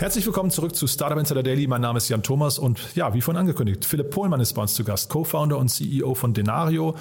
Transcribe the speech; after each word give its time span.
Herzlich 0.00 0.24
willkommen 0.26 0.52
zurück 0.52 0.76
zu 0.76 0.86
Startup 0.86 1.18
Insider 1.18 1.42
Daily. 1.42 1.66
Mein 1.66 1.80
Name 1.80 1.96
ist 1.96 2.08
Jan 2.08 2.22
Thomas 2.22 2.60
und 2.60 2.94
ja, 2.94 3.14
wie 3.14 3.20
vorhin 3.20 3.40
angekündigt, 3.40 3.84
Philipp 3.84 4.10
Pohlmann 4.10 4.38
ist 4.38 4.52
bei 4.52 4.62
uns 4.62 4.74
zu 4.74 4.84
Gast, 4.84 5.10
Co-Founder 5.10 5.58
und 5.58 5.70
CEO 5.70 6.14
von 6.14 6.32
Denario. 6.32 6.94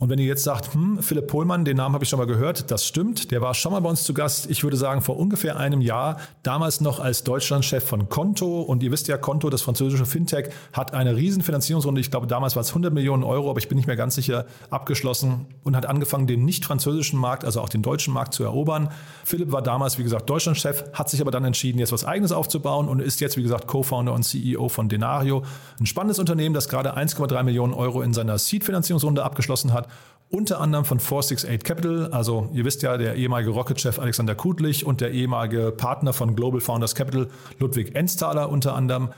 Und 0.00 0.08
wenn 0.08 0.18
ihr 0.18 0.24
jetzt 0.24 0.44
sagt, 0.44 0.72
hm, 0.72 1.02
Philipp 1.02 1.26
Pohlmann, 1.26 1.66
den 1.66 1.76
Namen 1.76 1.94
habe 1.94 2.04
ich 2.04 2.08
schon 2.08 2.18
mal 2.18 2.24
gehört, 2.24 2.70
das 2.70 2.86
stimmt. 2.86 3.30
Der 3.32 3.42
war 3.42 3.52
schon 3.52 3.70
mal 3.70 3.80
bei 3.80 3.90
uns 3.90 4.02
zu 4.02 4.14
Gast. 4.14 4.48
Ich 4.50 4.64
würde 4.64 4.78
sagen, 4.78 5.02
vor 5.02 5.18
ungefähr 5.18 5.58
einem 5.58 5.82
Jahr, 5.82 6.16
damals 6.42 6.80
noch 6.80 7.00
als 7.00 7.22
Deutschlandchef 7.22 7.84
von 7.84 8.08
Konto. 8.08 8.62
Und 8.62 8.82
ihr 8.82 8.92
wisst 8.92 9.08
ja, 9.08 9.18
Konto, 9.18 9.50
das 9.50 9.60
französische 9.60 10.06
Fintech, 10.06 10.48
hat 10.72 10.94
eine 10.94 11.16
riesen 11.16 11.42
Finanzierungsrunde. 11.42 12.00
Ich 12.00 12.10
glaube, 12.10 12.26
damals 12.26 12.56
war 12.56 12.62
es 12.62 12.70
100 12.70 12.94
Millionen 12.94 13.22
Euro, 13.24 13.50
aber 13.50 13.58
ich 13.58 13.68
bin 13.68 13.76
nicht 13.76 13.88
mehr 13.88 13.96
ganz 13.96 14.14
sicher, 14.14 14.46
abgeschlossen 14.70 15.44
und 15.64 15.76
hat 15.76 15.84
angefangen, 15.84 16.26
den 16.26 16.46
nicht 16.46 16.64
französischen 16.64 17.18
Markt, 17.18 17.44
also 17.44 17.60
auch 17.60 17.68
den 17.68 17.82
deutschen 17.82 18.14
Markt 18.14 18.32
zu 18.32 18.42
erobern. 18.42 18.88
Philipp 19.26 19.52
war 19.52 19.60
damals, 19.60 19.98
wie 19.98 20.02
gesagt, 20.02 20.30
Deutschlandchef, 20.30 20.82
hat 20.94 21.10
sich 21.10 21.20
aber 21.20 21.30
dann 21.30 21.44
entschieden, 21.44 21.78
jetzt 21.78 21.92
was 21.92 22.06
Eigenes 22.06 22.32
aufzubauen 22.32 22.88
und 22.88 23.00
ist 23.00 23.20
jetzt, 23.20 23.36
wie 23.36 23.42
gesagt, 23.42 23.66
Co-Founder 23.66 24.14
und 24.14 24.22
CEO 24.22 24.70
von 24.70 24.88
Denario. 24.88 25.44
Ein 25.78 25.84
spannendes 25.84 26.18
Unternehmen, 26.18 26.54
das 26.54 26.70
gerade 26.70 26.96
1,3 26.96 27.42
Millionen 27.42 27.74
Euro 27.74 28.00
in 28.00 28.14
seiner 28.14 28.38
Seed-Finanzierungsrunde 28.38 29.22
abgeschlossen 29.22 29.74
hat 29.74 29.89
unter 30.30 30.60
anderem 30.60 30.84
von 30.84 31.00
468 31.00 31.64
Capital, 31.64 32.12
also 32.12 32.48
ihr 32.52 32.64
wisst 32.64 32.82
ja, 32.82 32.96
der 32.96 33.16
ehemalige 33.16 33.50
Rocket-Chef 33.50 33.98
Alexander 33.98 34.34
Kudlich 34.34 34.86
und 34.86 35.00
der 35.00 35.10
ehemalige 35.10 35.72
Partner 35.72 36.12
von 36.12 36.36
Global 36.36 36.60
Founders 36.60 36.94
Capital, 36.94 37.28
Ludwig 37.58 37.96
Ensthaler 37.96 38.48
unter 38.48 38.74
anderem. 38.74 39.10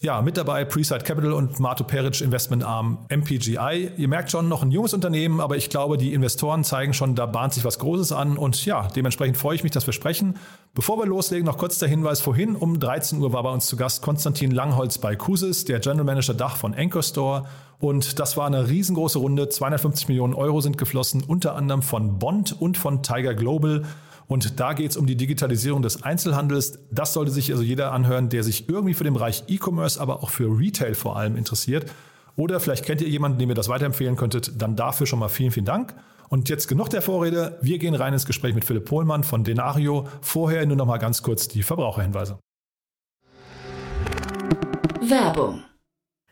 Ja, 0.00 0.22
mit 0.22 0.36
dabei 0.36 0.64
Preside 0.64 1.02
Capital 1.02 1.32
und 1.32 1.58
Marto 1.58 1.82
Peric 1.82 2.20
Investment 2.20 2.62
Arm 2.62 2.98
MPGI. 3.08 3.90
Ihr 3.96 4.06
merkt 4.06 4.30
schon, 4.30 4.48
noch 4.48 4.62
ein 4.62 4.70
junges 4.70 4.94
Unternehmen, 4.94 5.40
aber 5.40 5.56
ich 5.56 5.70
glaube, 5.70 5.98
die 5.98 6.14
Investoren 6.14 6.62
zeigen 6.62 6.94
schon, 6.94 7.16
da 7.16 7.26
bahnt 7.26 7.52
sich 7.52 7.64
was 7.64 7.80
Großes 7.80 8.12
an 8.12 8.38
und 8.38 8.64
ja, 8.64 8.86
dementsprechend 8.94 9.36
freue 9.36 9.56
ich 9.56 9.64
mich, 9.64 9.72
dass 9.72 9.86
wir 9.86 9.92
sprechen. 9.92 10.36
Bevor 10.72 10.98
wir 10.98 11.06
loslegen, 11.06 11.44
noch 11.44 11.58
kurz 11.58 11.80
der 11.80 11.88
Hinweis 11.88 12.20
vorhin. 12.20 12.54
Um 12.54 12.78
13 12.78 13.20
Uhr 13.20 13.32
war 13.32 13.42
bei 13.42 13.50
uns 13.50 13.66
zu 13.66 13.74
Gast 13.74 14.00
Konstantin 14.00 14.52
Langholz 14.52 14.98
bei 14.98 15.16
Kusis, 15.16 15.64
der 15.64 15.80
General 15.80 16.04
Manager 16.04 16.34
Dach 16.34 16.56
von 16.56 16.74
Anchor 16.74 17.02
Store. 17.02 17.46
Und 17.80 18.20
das 18.20 18.36
war 18.36 18.46
eine 18.46 18.68
riesengroße 18.68 19.18
Runde. 19.18 19.48
250 19.48 20.06
Millionen 20.06 20.34
Euro 20.34 20.60
sind 20.60 20.78
geflossen, 20.78 21.24
unter 21.26 21.56
anderem 21.56 21.82
von 21.82 22.20
Bond 22.20 22.54
und 22.60 22.78
von 22.78 23.02
Tiger 23.02 23.34
Global. 23.34 23.82
Und 24.28 24.60
da 24.60 24.74
geht 24.74 24.90
es 24.90 24.96
um 24.96 25.06
die 25.06 25.16
Digitalisierung 25.16 25.82
des 25.82 26.02
Einzelhandels. 26.02 26.78
Das 26.90 27.14
sollte 27.14 27.32
sich 27.32 27.50
also 27.50 27.62
jeder 27.62 27.92
anhören, 27.92 28.28
der 28.28 28.44
sich 28.44 28.68
irgendwie 28.68 28.94
für 28.94 29.04
den 29.04 29.14
Bereich 29.14 29.44
E-Commerce, 29.48 29.98
aber 30.00 30.22
auch 30.22 30.30
für 30.30 30.46
Retail 30.46 30.94
vor 30.94 31.16
allem 31.16 31.34
interessiert. 31.34 31.90
Oder 32.36 32.60
vielleicht 32.60 32.84
kennt 32.84 33.00
ihr 33.00 33.08
jemanden, 33.08 33.38
dem 33.38 33.48
ihr 33.48 33.54
das 33.54 33.68
weiterempfehlen 33.68 34.16
könntet. 34.16 34.60
Dann 34.60 34.76
dafür 34.76 35.06
schon 35.06 35.18
mal 35.18 35.28
vielen, 35.28 35.50
vielen 35.50 35.66
Dank. 35.66 35.94
Und 36.28 36.50
jetzt 36.50 36.68
genug 36.68 36.90
der 36.90 37.00
Vorrede. 37.00 37.58
Wir 37.62 37.78
gehen 37.78 37.94
rein 37.94 38.12
ins 38.12 38.26
Gespräch 38.26 38.54
mit 38.54 38.66
Philipp 38.66 38.84
Pohlmann 38.84 39.24
von 39.24 39.44
Denario. 39.44 40.06
Vorher 40.20 40.64
nur 40.66 40.76
noch 40.76 40.86
mal 40.86 40.98
ganz 40.98 41.22
kurz 41.22 41.48
die 41.48 41.62
Verbraucherhinweise. 41.62 42.38
Werbung. 45.00 45.62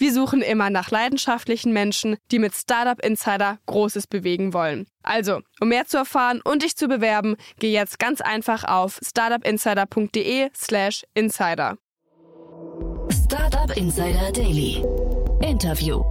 Wir 0.00 0.12
suchen 0.14 0.40
immer 0.40 0.70
nach 0.70 0.90
leidenschaftlichen 0.90 1.74
Menschen, 1.74 2.16
die 2.30 2.38
mit 2.38 2.54
Startup 2.54 2.98
Insider 3.04 3.58
Großes 3.66 4.06
bewegen 4.06 4.54
wollen. 4.54 4.86
Also, 5.02 5.40
um 5.60 5.68
mehr 5.68 5.84
zu 5.84 5.98
erfahren 5.98 6.40
und 6.42 6.62
dich 6.62 6.74
zu 6.74 6.88
bewerben, 6.88 7.36
geh 7.58 7.70
jetzt 7.70 7.98
ganz 7.98 8.22
einfach 8.22 8.64
auf 8.64 8.98
startupinsider.de/slash 9.06 11.04
insider. 11.12 11.76
Startup 13.10 13.76
Insider 13.76 14.32
Daily. 14.32 14.82
Interview. 15.46 16.02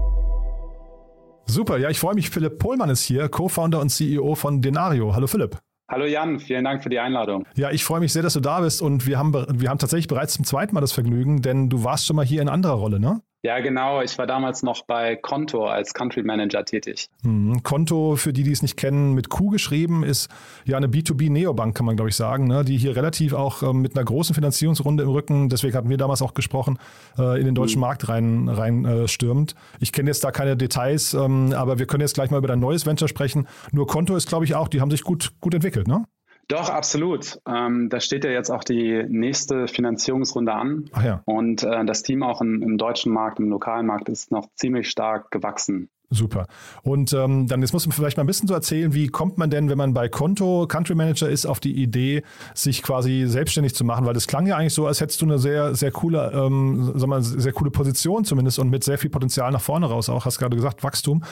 Super, 1.47 1.79
ja, 1.79 1.89
ich 1.89 1.97
freue 1.97 2.13
mich. 2.13 2.29
Philipp 2.29 2.59
Pohlmann 2.59 2.91
ist 2.91 3.01
hier, 3.01 3.28
Co-Founder 3.28 3.79
und 3.79 3.89
CEO 3.89 4.35
von 4.35 4.61
Denario. 4.61 5.16
Hallo 5.16 5.25
Philipp. 5.25 5.57
Hallo 5.89 6.05
Jan, 6.05 6.39
vielen 6.39 6.66
Dank 6.66 6.83
für 6.83 6.89
die 6.89 6.99
Einladung. 6.99 7.47
Ja, 7.55 7.72
ich 7.72 7.83
freue 7.83 8.01
mich 8.01 8.13
sehr, 8.13 8.22
dass 8.22 8.33
du 8.33 8.39
da 8.39 8.59
bist 8.59 8.83
und 8.83 9.07
wir 9.07 9.17
haben, 9.17 9.33
wir 9.33 9.67
haben 9.67 9.79
tatsächlich 9.79 10.07
bereits 10.07 10.35
zum 10.35 10.45
zweiten 10.45 10.75
Mal 10.75 10.81
das 10.81 10.91
Vergnügen, 10.91 11.41
denn 11.41 11.69
du 11.69 11.83
warst 11.83 12.05
schon 12.05 12.16
mal 12.16 12.23
hier 12.23 12.44
in 12.44 12.49
anderer 12.49 12.75
Rolle, 12.75 12.99
ne? 12.99 13.23
Ja, 13.41 13.59
genau. 13.61 14.01
Ich 14.01 14.17
war 14.17 14.27
damals 14.27 14.63
noch 14.63 14.83
bei 14.83 15.16
Konto 15.16 15.66
als 15.66 15.94
Country 15.94 16.23
Manager 16.23 16.66
tätig. 16.66 17.09
Mhm. 17.23 17.63
Konto, 17.63 18.17
für 18.17 18.33
die, 18.33 18.44
die 18.44 18.51
es 18.51 18.61
nicht 18.61 18.75
kennen, 18.75 19.13
mit 19.13 19.29
Q 19.29 19.50
geschrieben, 19.50 20.03
ist 20.03 20.29
ja 20.66 20.75
eine 20.75 20.88
B2B-Neobank, 20.88 21.75
kann 21.75 21.85
man 21.85 21.95
glaube 21.95 22.09
ich 22.09 22.17
sagen, 22.17 22.47
ne? 22.47 22.66
die 22.66 22.78
hier 22.78 22.97
relativ 22.97 23.31
auch 23.31 23.63
ähm, 23.63 23.81
mit 23.81 23.95
einer 23.95 24.03
großen 24.03 24.35
Finanzierungsrunde 24.35 25.03
im 25.03 25.09
Rücken, 25.09 25.47
deswegen 25.47 25.75
hatten 25.78 25.89
wir 25.89 25.97
damals 25.97 26.22
auch 26.22 26.33
gesprochen, 26.33 26.79
äh, 27.17 27.39
in 27.39 27.45
den 27.45 27.55
deutschen 27.55 27.78
mhm. 27.78 27.88
Markt 27.88 28.09
rein, 28.09 28.49
rein 28.49 28.83
äh, 28.83 29.07
stürmt. 29.07 29.55
Ich 29.79 29.94
kenne 29.94 30.09
jetzt 30.09 30.23
da 30.25 30.31
keine 30.31 30.57
Details, 30.57 31.13
ähm, 31.13 31.53
aber 31.55 31.79
wir 31.79 31.85
können 31.85 32.01
jetzt 32.01 32.16
gleich 32.16 32.31
mal 32.31 32.39
über 32.39 32.49
dein 32.49 32.59
neues 32.59 32.85
Venture 32.85 33.07
sprechen. 33.07 33.47
Nur 33.72 33.88
Konto 33.88 34.17
ist, 34.17 34.28
glaube 34.28 34.44
ich, 34.44 34.55
auch, 34.55 34.67
die 34.67 34.81
haben 34.81 34.91
sich 34.91 35.03
gut, 35.03 35.31
gut 35.39 35.53
entwickelt, 35.53 35.88
ne? 35.88 36.03
Doch, 36.49 36.69
absolut. 36.69 37.39
Ähm, 37.47 37.89
da 37.89 37.99
steht 37.99 38.25
ja 38.25 38.31
jetzt 38.31 38.49
auch 38.49 38.63
die 38.63 39.05
nächste 39.07 39.67
Finanzierungsrunde 39.67 40.51
an. 40.51 40.85
Ach 40.93 41.05
ja. 41.05 41.21
Und 41.25 41.61
äh, 41.61 41.85
das 41.85 42.01
Team 42.01 42.23
auch 42.23 42.41
im, 42.41 42.63
im, 42.63 42.79
deutschen 42.79 43.13
Markt, 43.13 43.39
im 43.39 43.49
lokalen 43.49 43.85
Markt 43.85 44.09
ist 44.09 44.31
noch 44.31 44.47
ziemlich 44.55 44.89
stark 44.89 45.29
gewachsen. 45.29 45.89
Super. 46.09 46.47
Und 46.81 47.13
ähm, 47.13 47.45
dann 47.45 47.61
jetzt 47.61 47.71
muss 47.71 47.85
man 47.85 47.93
vielleicht 47.93 48.17
mal 48.17 48.23
ein 48.23 48.27
bisschen 48.27 48.47
so 48.47 48.55
erzählen, 48.55 48.95
wie 48.95 49.09
kommt 49.09 49.37
man 49.37 49.51
denn, 49.51 49.69
wenn 49.69 49.77
man 49.77 49.93
bei 49.93 50.09
Konto 50.09 50.65
Country 50.67 50.95
Manager 50.95 51.29
ist, 51.29 51.45
auf 51.45 51.59
die 51.59 51.75
Idee, 51.79 52.23
sich 52.55 52.81
quasi 52.81 53.25
selbstständig 53.27 53.75
zu 53.75 53.85
machen? 53.85 54.07
Weil 54.07 54.16
das 54.16 54.25
klang 54.25 54.47
ja 54.47 54.57
eigentlich 54.57 54.73
so, 54.73 54.87
als 54.87 55.01
hättest 55.01 55.21
du 55.21 55.27
eine 55.27 55.37
sehr, 55.37 55.75
sehr 55.75 55.91
coole, 55.91 56.31
ähm, 56.33 56.93
sag 56.95 57.07
mal, 57.07 57.21
sehr 57.21 57.53
coole 57.53 57.69
Position 57.69 58.25
zumindest 58.25 58.57
und 58.57 58.71
mit 58.71 58.83
sehr 58.83 58.97
viel 58.97 59.11
Potenzial 59.11 59.51
nach 59.51 59.61
vorne 59.61 59.85
raus 59.85 60.09
auch, 60.09 60.25
hast 60.25 60.39
gerade 60.39 60.55
gesagt, 60.55 60.83
Wachstum. 60.83 61.23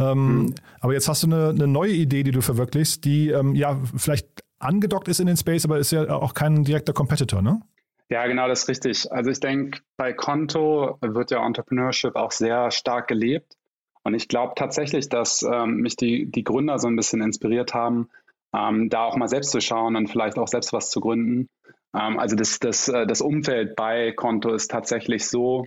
Ähm, 0.00 0.38
mhm. 0.38 0.54
Aber 0.80 0.94
jetzt 0.94 1.06
hast 1.06 1.22
du 1.22 1.28
eine, 1.28 1.50
eine, 1.50 1.68
neue 1.68 1.92
Idee, 1.92 2.24
die 2.24 2.32
du 2.32 2.40
verwirklichst, 2.40 3.04
die 3.04 3.28
ähm, 3.28 3.54
ja 3.54 3.78
vielleicht 3.94 4.43
angedockt 4.64 5.08
ist 5.08 5.20
in 5.20 5.26
den 5.26 5.36
Space, 5.36 5.64
aber 5.64 5.78
ist 5.78 5.92
ja 5.92 6.08
auch 6.10 6.34
kein 6.34 6.64
direkter 6.64 6.92
Competitor, 6.92 7.42
ne? 7.42 7.60
Ja, 8.10 8.26
genau, 8.26 8.48
das 8.48 8.62
ist 8.62 8.68
richtig. 8.68 9.12
Also 9.12 9.30
ich 9.30 9.40
denke, 9.40 9.80
bei 9.96 10.12
Konto 10.12 10.98
wird 11.00 11.30
ja 11.30 11.44
Entrepreneurship 11.44 12.16
auch 12.16 12.32
sehr 12.32 12.70
stark 12.70 13.08
gelebt. 13.08 13.56
Und 14.02 14.14
ich 14.14 14.28
glaube 14.28 14.52
tatsächlich, 14.56 15.08
dass 15.08 15.42
ähm, 15.42 15.76
mich 15.76 15.96
die, 15.96 16.30
die 16.30 16.44
Gründer 16.44 16.78
so 16.78 16.88
ein 16.88 16.96
bisschen 16.96 17.22
inspiriert 17.22 17.72
haben, 17.72 18.10
ähm, 18.54 18.90
da 18.90 19.04
auch 19.04 19.16
mal 19.16 19.28
selbst 19.28 19.50
zu 19.50 19.60
schauen 19.60 19.96
und 19.96 20.08
vielleicht 20.08 20.38
auch 20.38 20.48
selbst 20.48 20.72
was 20.74 20.90
zu 20.90 21.00
gründen. 21.00 21.48
Ähm, 21.96 22.18
also 22.18 22.36
das, 22.36 22.58
das, 22.58 22.88
äh, 22.88 23.06
das 23.06 23.22
Umfeld 23.22 23.74
bei 23.76 24.12
Konto 24.12 24.52
ist 24.52 24.70
tatsächlich 24.70 25.26
so, 25.26 25.64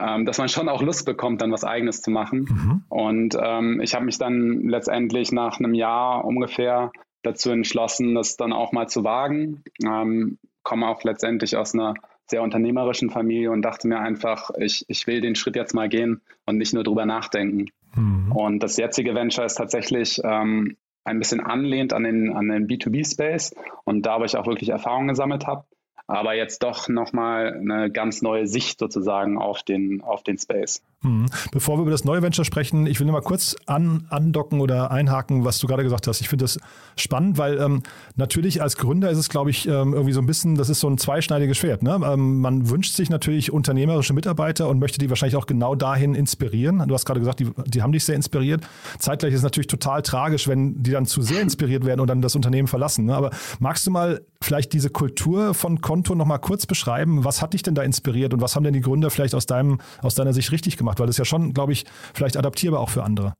ähm, 0.00 0.24
dass 0.24 0.38
man 0.38 0.48
schon 0.48 0.68
auch 0.68 0.82
Lust 0.82 1.04
bekommt, 1.04 1.42
dann 1.42 1.52
was 1.52 1.64
Eigenes 1.64 2.00
zu 2.00 2.10
machen. 2.10 2.46
Mhm. 2.48 2.84
Und 2.88 3.36
ähm, 3.40 3.80
ich 3.80 3.94
habe 3.94 4.04
mich 4.04 4.18
dann 4.18 4.68
letztendlich 4.68 5.32
nach 5.32 5.58
einem 5.58 5.74
Jahr 5.74 6.24
ungefähr 6.24 6.92
dazu 7.22 7.50
entschlossen, 7.50 8.14
das 8.14 8.36
dann 8.36 8.52
auch 8.52 8.72
mal 8.72 8.88
zu 8.88 9.04
wagen. 9.04 9.62
Ähm, 9.84 10.38
komme 10.62 10.88
auch 10.88 11.02
letztendlich 11.04 11.56
aus 11.56 11.74
einer 11.74 11.94
sehr 12.26 12.42
unternehmerischen 12.42 13.10
Familie 13.10 13.50
und 13.50 13.62
dachte 13.62 13.88
mir 13.88 13.98
einfach, 13.98 14.50
ich, 14.58 14.84
ich 14.88 15.06
will 15.06 15.20
den 15.20 15.34
Schritt 15.34 15.56
jetzt 15.56 15.74
mal 15.74 15.88
gehen 15.88 16.20
und 16.46 16.58
nicht 16.58 16.72
nur 16.72 16.84
drüber 16.84 17.04
nachdenken. 17.04 17.66
Mhm. 17.94 18.32
Und 18.32 18.62
das 18.62 18.76
jetzige 18.76 19.14
Venture 19.14 19.44
ist 19.44 19.56
tatsächlich 19.56 20.20
ähm, 20.22 20.76
ein 21.04 21.18
bisschen 21.18 21.40
anlehnt 21.40 21.92
an 21.92 22.04
den, 22.04 22.32
an 22.32 22.48
den 22.48 22.68
B2B-Space 22.68 23.54
und 23.84 24.06
da, 24.06 24.20
wo 24.20 24.24
ich 24.24 24.36
auch 24.36 24.46
wirklich 24.46 24.68
Erfahrungen 24.68 25.08
gesammelt 25.08 25.46
habe. 25.46 25.64
Aber 26.10 26.34
jetzt 26.34 26.64
doch 26.64 26.88
nochmal 26.88 27.54
eine 27.54 27.90
ganz 27.90 28.20
neue 28.20 28.48
Sicht 28.48 28.80
sozusagen 28.80 29.38
auf 29.38 29.62
den, 29.62 30.00
auf 30.00 30.24
den 30.24 30.38
Space. 30.38 30.82
Mhm. 31.02 31.26
Bevor 31.52 31.78
wir 31.78 31.82
über 31.82 31.90
das 31.92 32.04
neue 32.04 32.20
Venture 32.20 32.44
sprechen, 32.44 32.86
ich 32.86 32.98
will 32.98 33.06
nur 33.06 33.14
mal 33.14 33.22
kurz 33.22 33.56
an, 33.66 34.06
andocken 34.10 34.60
oder 34.60 34.90
einhaken, 34.90 35.44
was 35.44 35.58
du 35.60 35.68
gerade 35.68 35.84
gesagt 35.84 36.08
hast. 36.08 36.20
Ich 36.20 36.28
finde 36.28 36.44
das 36.44 36.58
spannend, 36.96 37.38
weil 37.38 37.58
ähm, 37.58 37.82
natürlich 38.16 38.60
als 38.60 38.76
Gründer 38.76 39.08
ist 39.10 39.18
es, 39.18 39.28
glaube 39.28 39.50
ich, 39.50 39.66
ähm, 39.66 39.94
irgendwie 39.94 40.12
so 40.12 40.20
ein 40.20 40.26
bisschen, 40.26 40.56
das 40.56 40.68
ist 40.68 40.80
so 40.80 40.88
ein 40.88 40.98
zweischneidiges 40.98 41.56
Schwert. 41.56 41.82
Ne? 41.82 41.98
Ähm, 42.04 42.40
man 42.40 42.68
wünscht 42.68 42.94
sich 42.94 43.08
natürlich 43.08 43.52
unternehmerische 43.52 44.12
Mitarbeiter 44.12 44.68
und 44.68 44.80
möchte 44.80 44.98
die 44.98 45.08
wahrscheinlich 45.08 45.36
auch 45.36 45.46
genau 45.46 45.76
dahin 45.76 46.14
inspirieren. 46.14 46.84
Du 46.88 46.94
hast 46.94 47.06
gerade 47.06 47.20
gesagt, 47.20 47.38
die, 47.38 47.50
die 47.66 47.82
haben 47.82 47.92
dich 47.92 48.04
sehr 48.04 48.16
inspiriert. 48.16 48.66
Zeitgleich 48.98 49.32
ist 49.32 49.38
es 49.38 49.44
natürlich 49.44 49.68
total 49.68 50.02
tragisch, 50.02 50.48
wenn 50.48 50.82
die 50.82 50.90
dann 50.90 51.06
zu 51.06 51.22
sehr 51.22 51.40
inspiriert 51.40 51.86
werden 51.86 52.00
und 52.00 52.08
dann 52.08 52.20
das 52.20 52.34
Unternehmen 52.34 52.66
verlassen. 52.68 53.06
Ne? 53.06 53.14
Aber 53.14 53.30
magst 53.60 53.86
du 53.86 53.92
mal 53.92 54.20
vielleicht 54.42 54.72
diese 54.72 54.90
Kultur 54.90 55.54
von 55.54 55.80
Konto 55.80 55.99
noch 56.08 56.26
mal 56.26 56.38
kurz 56.38 56.66
beschreiben? 56.66 57.24
Was 57.24 57.42
hat 57.42 57.54
dich 57.54 57.62
denn 57.62 57.74
da 57.74 57.82
inspiriert 57.82 58.34
und 58.34 58.40
was 58.40 58.56
haben 58.56 58.64
denn 58.64 58.72
die 58.72 58.80
Gründer 58.80 59.10
vielleicht 59.10 59.34
aus, 59.34 59.46
deinem, 59.46 59.80
aus 60.02 60.14
deiner 60.14 60.32
Sicht 60.32 60.52
richtig 60.52 60.76
gemacht? 60.76 60.98
Weil 60.98 61.06
das 61.06 61.14
ist 61.14 61.18
ja 61.18 61.24
schon, 61.24 61.54
glaube 61.54 61.72
ich, 61.72 61.84
vielleicht 62.14 62.36
adaptierbar 62.36 62.80
auch 62.80 62.90
für 62.90 63.02
andere. 63.02 63.34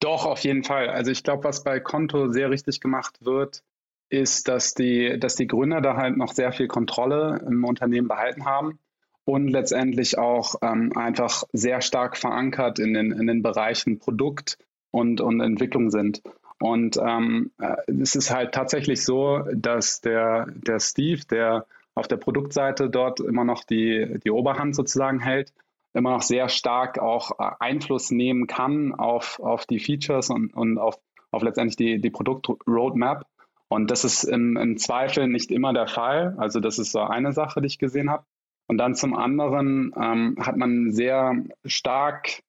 Doch, 0.00 0.24
auf 0.24 0.40
jeden 0.40 0.64
Fall. 0.64 0.88
Also 0.88 1.10
ich 1.10 1.22
glaube, 1.22 1.44
was 1.44 1.62
bei 1.62 1.78
Konto 1.78 2.28
sehr 2.28 2.50
richtig 2.50 2.80
gemacht 2.80 3.24
wird, 3.24 3.62
ist, 4.08 4.48
dass 4.48 4.74
die, 4.74 5.18
dass 5.18 5.36
die 5.36 5.46
Gründer 5.46 5.80
da 5.80 5.96
halt 5.96 6.16
noch 6.16 6.32
sehr 6.32 6.52
viel 6.52 6.68
Kontrolle 6.68 7.42
im 7.46 7.64
Unternehmen 7.64 8.08
behalten 8.08 8.44
haben 8.44 8.78
und 9.24 9.48
letztendlich 9.48 10.18
auch 10.18 10.56
ähm, 10.62 10.96
einfach 10.96 11.44
sehr 11.52 11.80
stark 11.80 12.16
verankert 12.16 12.78
in 12.78 12.94
den, 12.94 13.12
in 13.12 13.26
den 13.26 13.42
Bereichen 13.42 13.98
Produkt 13.98 14.58
und, 14.90 15.20
und 15.20 15.40
Entwicklung 15.40 15.90
sind. 15.90 16.22
Und 16.58 16.98
ähm, 16.98 17.52
äh, 17.58 17.76
es 18.00 18.14
ist 18.14 18.30
halt 18.30 18.52
tatsächlich 18.52 19.04
so, 19.04 19.44
dass 19.54 20.00
der, 20.00 20.46
der 20.50 20.80
Steve, 20.80 21.22
der 21.30 21.66
auf 21.94 22.08
der 22.08 22.16
Produktseite 22.16 22.90
dort 22.90 23.20
immer 23.20 23.44
noch 23.44 23.64
die, 23.64 24.18
die 24.24 24.30
Oberhand 24.30 24.74
sozusagen 24.74 25.20
hält, 25.20 25.52
immer 25.92 26.10
noch 26.10 26.22
sehr 26.22 26.48
stark 26.48 26.98
auch 26.98 27.32
äh, 27.38 27.50
Einfluss 27.58 28.10
nehmen 28.10 28.46
kann 28.46 28.94
auf, 28.94 29.40
auf 29.40 29.66
die 29.66 29.80
Features 29.80 30.30
und, 30.30 30.54
und 30.54 30.78
auf, 30.78 30.98
auf 31.30 31.42
letztendlich 31.42 31.76
die, 31.76 32.00
die 32.00 32.10
Produktroadmap. 32.10 33.26
Und 33.68 33.90
das 33.90 34.04
ist 34.04 34.24
im, 34.24 34.56
im 34.56 34.76
Zweifel 34.78 35.28
nicht 35.28 35.50
immer 35.50 35.72
der 35.72 35.86
Fall. 35.86 36.34
Also 36.38 36.60
das 36.60 36.78
ist 36.78 36.92
so 36.92 37.00
eine 37.00 37.32
Sache, 37.32 37.60
die 37.60 37.68
ich 37.68 37.78
gesehen 37.78 38.10
habe. 38.10 38.24
Und 38.66 38.78
dann 38.78 38.94
zum 38.94 39.14
anderen 39.14 39.92
ähm, 40.00 40.36
hat 40.40 40.56
man 40.56 40.92
sehr 40.92 41.44
stark, 41.64 42.42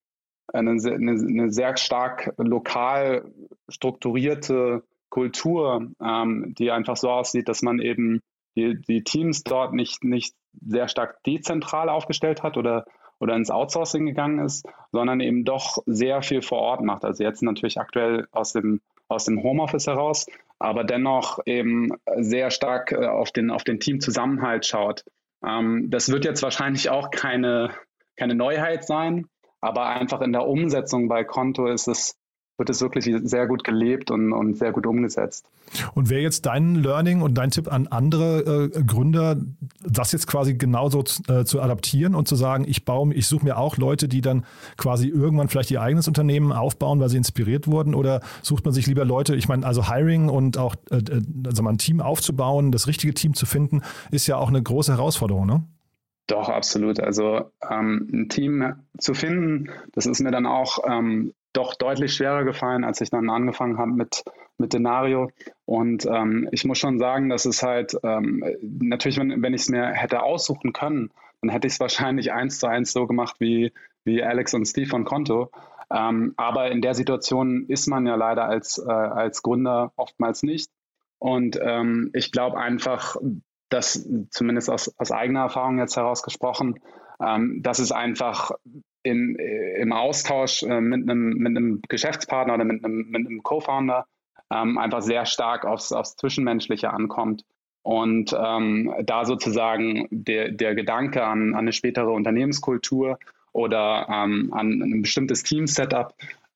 eine, 0.54 0.72
eine, 0.72 1.12
eine, 1.12 1.52
sehr 1.52 1.78
stark 1.78 2.34
lokal 2.38 3.32
strukturierte 3.70 4.84
Kultur, 5.10 5.92
ähm, 6.00 6.54
die 6.58 6.72
einfach 6.72 6.98
so 6.98 7.10
aussieht, 7.10 7.50
dass 7.50 7.62
man 7.62 7.80
eben 7.80 8.22
die, 8.56 8.80
die 8.82 9.04
Teams 9.04 9.44
dort 9.44 9.74
nicht, 9.74 10.04
nicht 10.04 10.36
sehr 10.66 10.88
stark 10.88 11.24
dezentral 11.24 11.90
aufgestellt 11.90 12.44
hat 12.44 12.58
oder, 12.58 12.86
oder 13.20 13.36
ins 13.36 13.52
Outsourcing 13.52 14.06
gegangen 14.06 14.40
ist, 14.40 14.68
sondern 14.92 15.20
eben 15.20 15.46
doch 15.46 15.78
sehr 15.86 16.22
viel 16.22 16.42
vor 16.42 16.60
Ort 16.60 16.82
macht. 16.82 17.06
Also 17.06 17.24
jetzt 17.24 17.42
natürlich 17.44 17.80
aktuell 17.80 18.28
aus 18.32 18.54
dem, 18.54 18.82
aus 19.08 19.26
dem 19.26 19.44
Homeoffice 19.44 19.88
heraus, 19.88 20.26
aber 20.60 20.84
dennoch 20.84 21.40
eben 21.46 21.90
sehr 22.18 22.52
stark 22.52 22.92
äh, 22.92 23.08
auf 23.08 23.32
den, 23.32 23.50
auf 23.50 23.64
den 23.64 23.80
Teamzusammenhalt 23.80 24.66
schaut. 24.66 25.04
Ähm, 25.46 25.88
das 25.90 26.12
wird 26.12 26.26
jetzt 26.26 26.44
wahrscheinlich 26.44 26.90
auch 26.90 27.12
keine, 27.12 27.72
keine 28.18 28.36
Neuheit 28.36 28.86
sein, 28.86 29.28
aber 29.60 29.88
einfach 29.88 30.22
in 30.22 30.34
der 30.34 30.48
Umsetzung 30.48 31.08
bei 31.08 31.24
Konto 31.24 31.68
ist 31.68 31.88
es 31.88 32.18
wird 32.62 32.70
es 32.70 32.80
wirklich 32.80 33.12
sehr 33.24 33.48
gut 33.48 33.64
gelebt 33.64 34.12
und, 34.12 34.34
und 34.34 34.56
sehr 34.56 34.72
gut 34.72 34.86
umgesetzt. 34.86 35.48
Und 35.96 36.12
wäre 36.12 36.22
jetzt 36.22 36.46
dein 36.46 36.76
Learning 36.76 37.24
und 37.24 37.34
dein 37.34 37.50
Tipp 37.50 37.74
an 37.74 37.88
andere 37.88 38.70
äh, 38.72 38.84
Gründer, 38.84 39.38
das 39.84 40.12
jetzt 40.12 40.28
quasi 40.28 40.54
genauso 40.54 41.04
äh, 41.28 41.44
zu 41.44 41.60
adaptieren 41.60 42.14
und 42.14 42.28
zu 42.28 42.36
sagen, 42.36 42.66
ich 42.68 42.86
baue, 42.86 43.16
ich 43.16 43.26
suche 43.26 43.46
mir 43.46 43.58
auch 43.58 43.78
Leute, 43.78 44.08
die 44.08 44.22
dann 44.22 44.46
quasi 44.78 45.08
irgendwann 45.08 45.48
vielleicht 45.48 45.72
ihr 45.72 45.82
eigenes 45.82 46.08
Unternehmen 46.08 46.52
aufbauen, 46.52 47.00
weil 47.00 47.10
sie 47.10 47.18
inspiriert 47.18 47.66
wurden, 47.66 47.96
oder 47.96 48.22
sucht 48.44 48.64
man 48.64 48.76
sich 48.76 48.86
lieber 48.86 49.06
Leute, 49.06 49.36
ich 49.36 49.48
meine, 49.48 49.66
also 49.66 49.90
Hiring 49.90 50.30
und 50.30 50.60
auch 50.60 50.76
äh, 50.92 51.02
also 51.48 51.68
ein 51.68 51.80
Team 51.80 52.00
aufzubauen, 52.00 52.72
das 52.72 52.86
richtige 52.86 53.16
Team 53.16 53.34
zu 53.34 53.48
finden, 53.48 53.82
ist 54.12 54.28
ja 54.28 54.38
auch 54.38 54.50
eine 54.50 54.62
große 54.62 54.92
Herausforderung, 54.92 55.48
ne? 55.48 55.64
Doch, 56.28 56.48
absolut. 56.48 57.00
Also 57.00 57.52
ähm, 57.68 58.08
ein 58.14 58.30
Team 58.30 58.76
zu 59.00 59.16
finden, 59.16 59.70
das 59.94 60.06
ist 60.06 60.22
mir 60.22 60.32
dann 60.32 60.46
auch 60.46 60.78
ähm, 60.88 61.34
doch 61.54 61.76
deutlich 61.76 62.14
schwerer 62.14 62.44
gefallen, 62.44 62.84
als 62.84 63.02
ich 63.02 63.10
dann 63.10 63.30
angefangen 63.30 63.78
habe 63.78 63.92
mit, 63.92 64.24
mit 64.58 64.74
Denario. 64.74 65.30
Und 65.66 66.06
ähm, 66.06 66.48
ich 66.52 66.66
muss 66.66 66.78
schon 66.78 67.00
sagen, 67.00 67.30
dass 67.30 67.46
es 67.46 67.64
halt, 67.64 67.96
ähm, 68.04 68.44
natürlich, 68.62 69.18
wenn, 69.20 69.42
wenn 69.42 69.54
ich 69.54 69.62
es 69.62 69.70
mir 69.70 69.88
hätte 69.88 70.24
aussuchen 70.24 70.74
können, 70.74 71.12
dann 71.42 71.50
hätte 71.50 71.68
ich 71.68 71.74
es 71.74 71.80
wahrscheinlich 71.80 72.32
eins 72.32 72.60
zu 72.60 72.68
eins 72.68 72.94
so 72.94 73.08
gemacht 73.08 73.36
wie, 73.40 73.74
wie 74.04 74.24
Alex 74.24 74.54
und 74.54 74.66
Steve 74.66 74.90
von 74.90 75.04
Konto. 75.04 75.52
Ähm, 75.90 76.34
aber 76.38 76.72
in 76.72 76.82
der 76.82 76.94
Situation 76.94 77.66
ist 77.68 77.88
man 77.88 78.08
ja 78.08 78.16
leider 78.16 78.46
als, 78.46 78.78
äh, 78.78 78.90
als 78.90 79.42
Gründer 79.42 79.92
oftmals 79.98 80.44
nicht. 80.44 80.72
Und 81.20 81.60
ähm, 81.62 82.12
ich 82.14 82.32
glaube 82.32 82.58
einfach, 82.58 83.18
dass 83.70 84.08
zumindest 84.30 84.70
aus, 84.70 84.94
aus 84.98 85.12
eigener 85.12 85.42
Erfahrung 85.42 85.80
jetzt 85.80 85.98
herausgesprochen, 85.98 86.80
ähm, 87.22 87.62
dass 87.62 87.80
es 87.80 87.92
einfach 87.92 88.52
in, 89.04 89.38
äh, 89.38 89.82
im 89.82 89.94
Austausch 89.94 90.64
äh, 90.64 90.82
mit, 90.82 91.10
einem, 91.10 91.38
mit 91.38 91.58
einem 91.58 91.82
Geschäftspartner 91.88 92.56
oder 92.56 92.66
mit 92.66 92.84
einem, 92.84 93.10
mit 93.10 93.28
einem 93.28 93.44
Co-Founder 93.44 94.06
ähm, 94.52 94.78
einfach 94.78 95.02
sehr 95.02 95.26
stark 95.26 95.66
aufs, 95.66 95.92
aufs 95.92 96.16
Zwischenmenschliche 96.16 96.92
ankommt. 96.92 97.44
Und 97.84 98.36
ähm, 98.38 98.94
da 99.04 99.26
sozusagen 99.26 100.08
der, 100.12 100.52
der 100.52 100.76
Gedanke 100.76 101.24
an, 101.24 101.54
an 101.54 101.60
eine 101.60 101.74
spätere 101.74 102.12
Unternehmenskultur 102.12 103.18
oder 103.54 104.08
ähm, 104.10 104.54
an 104.54 104.82
ein 104.82 105.02
bestimmtes 105.02 105.44
Team-Setup 105.44 106.14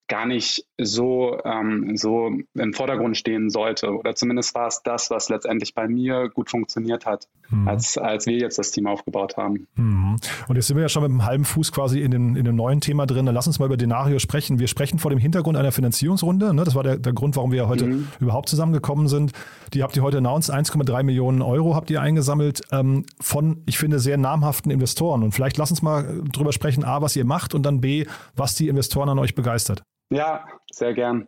gar 0.08 0.26
nicht 0.26 0.66
so, 0.78 1.38
ähm, 1.46 1.98
so 1.98 2.32
im 2.54 2.74
Vordergrund 2.74 3.18
stehen 3.18 3.50
sollte. 3.50 3.92
Oder 3.98 4.16
zumindest 4.16 4.54
war 4.54 4.68
es 4.68 4.82
das, 4.84 5.10
was 5.10 5.30
letztendlich 5.30 5.74
bei 5.74 5.88
mir 5.88 6.30
gut 6.30 6.50
funktioniert 6.50 7.06
hat, 7.06 7.28
mhm. 7.50 7.68
als, 7.68 7.98
als 7.98 8.26
wir 8.28 8.38
jetzt 8.38 8.60
das 8.60 8.72
Team 8.72 8.86
aufgebaut 8.88 9.38
haben. 9.38 9.68
Mhm. 9.76 10.18
Und 10.48 10.56
jetzt 10.56 10.68
sind 10.68 10.78
wir 10.78 10.84
ja 10.84 10.90
schon 10.90 11.04
mit 11.04 11.12
einem 11.12 11.26
halben 11.26 11.46
Fuß 11.46 11.72
quasi 11.72 12.02
in, 12.02 12.12
den, 12.12 12.36
in 12.36 12.46
dem 12.46 12.56
neuen 12.56 12.82
Thema 12.82 13.06
drin. 13.08 13.26
Dann 13.26 13.34
lass 13.34 13.48
uns 13.48 13.58
mal 13.58 13.66
über 13.66 13.78
Denario 13.78 14.20
sprechen. 14.20 14.60
Wir 14.60 14.68
sprechen 14.68 15.00
vor 15.00 15.10
dem 15.10 15.20
Hintergrund 15.20 15.58
einer 15.58 15.72
Finanzierungsrunde. 15.72 16.54
Ne? 16.54 16.64
Das 16.64 16.76
war 16.76 16.84
der, 16.84 16.98
der 16.98 17.14
Grund, 17.14 17.36
warum 17.36 17.52
wir 17.52 17.64
ja 17.64 17.68
heute 17.68 17.88
mhm. 17.88 18.08
überhaupt 18.20 18.50
zusammengekommen 18.50 19.08
sind. 19.08 19.32
Die 19.74 19.82
habt 19.82 19.96
ihr 19.96 20.04
heute 20.04 20.20
announced. 20.20 20.54
1,3 20.54 21.04
Millionen 21.04 21.42
Euro 21.42 21.76
habt 21.76 21.90
ihr 21.90 22.02
eingesammelt 22.02 22.62
ähm, 22.72 23.06
von, 23.20 23.64
ich 23.66 23.80
finde, 23.80 24.00
sehr 24.00 24.18
namhaften 24.18 24.72
Investoren. 24.72 25.24
Und 25.24 25.32
vielleicht 25.32 25.58
lass 25.58 25.72
uns 25.72 25.82
mal 25.82 26.22
drüber 26.32 26.52
sprechen, 26.52 26.84
A, 26.84 27.02
was 27.02 27.16
ihr 27.16 27.26
macht 27.26 27.56
und 27.56 27.64
dann 27.64 27.82
B, 27.82 28.06
was 28.36 28.54
die 28.56 28.68
Investoren 28.68 29.10
an 29.10 29.18
euch 29.18 29.34
begeistert. 29.34 29.84
Ja, 30.10 30.46
sehr 30.72 30.94
gern. 30.94 31.28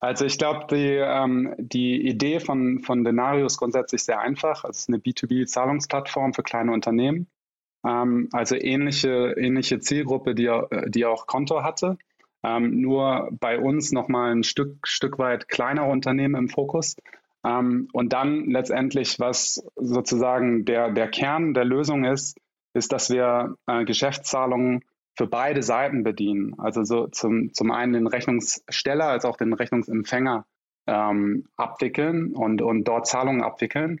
Also 0.00 0.24
ich 0.24 0.38
glaube, 0.38 0.66
die, 0.70 0.96
ähm, 0.96 1.54
die 1.58 2.06
Idee 2.06 2.40
von, 2.40 2.80
von 2.80 3.04
Denario 3.04 3.44
ist 3.46 3.58
grundsätzlich 3.58 4.02
sehr 4.02 4.20
einfach. 4.20 4.64
Es 4.64 4.80
ist 4.80 4.88
eine 4.88 4.98
B2B-Zahlungsplattform 4.98 6.32
für 6.32 6.42
kleine 6.42 6.72
Unternehmen. 6.72 7.28
Ähm, 7.86 8.28
also 8.32 8.56
ähnliche, 8.56 9.34
ähnliche 9.36 9.78
Zielgruppe, 9.80 10.34
die, 10.34 10.50
die 10.88 11.04
auch 11.04 11.26
Konto 11.26 11.62
hatte. 11.62 11.98
Ähm, 12.42 12.80
nur 12.80 13.28
bei 13.32 13.58
uns 13.58 13.92
nochmal 13.92 14.32
ein 14.32 14.42
Stück, 14.42 14.88
Stück 14.88 15.18
weit 15.18 15.48
kleinere 15.48 15.90
Unternehmen 15.90 16.34
im 16.34 16.48
Fokus. 16.48 16.96
Ähm, 17.44 17.88
und 17.92 18.14
dann 18.14 18.50
letztendlich, 18.50 19.20
was 19.20 19.62
sozusagen 19.76 20.64
der, 20.64 20.90
der 20.92 21.08
Kern 21.08 21.52
der 21.52 21.66
Lösung 21.66 22.04
ist, 22.04 22.38
ist, 22.72 22.92
dass 22.92 23.10
wir 23.10 23.56
äh, 23.66 23.84
Geschäftszahlungen 23.84 24.82
für 25.20 25.26
beide 25.26 25.62
Seiten 25.62 26.02
bedienen. 26.02 26.54
Also 26.56 26.82
so 26.82 27.06
zum, 27.06 27.52
zum 27.52 27.70
einen 27.72 27.92
den 27.92 28.06
Rechnungssteller 28.06 29.04
als 29.04 29.26
auch 29.26 29.36
den 29.36 29.52
Rechnungsempfänger 29.52 30.46
ähm, 30.86 31.44
abwickeln 31.58 32.34
und, 32.34 32.62
und 32.62 32.84
dort 32.84 33.06
Zahlungen 33.06 33.42
abwickeln 33.42 34.00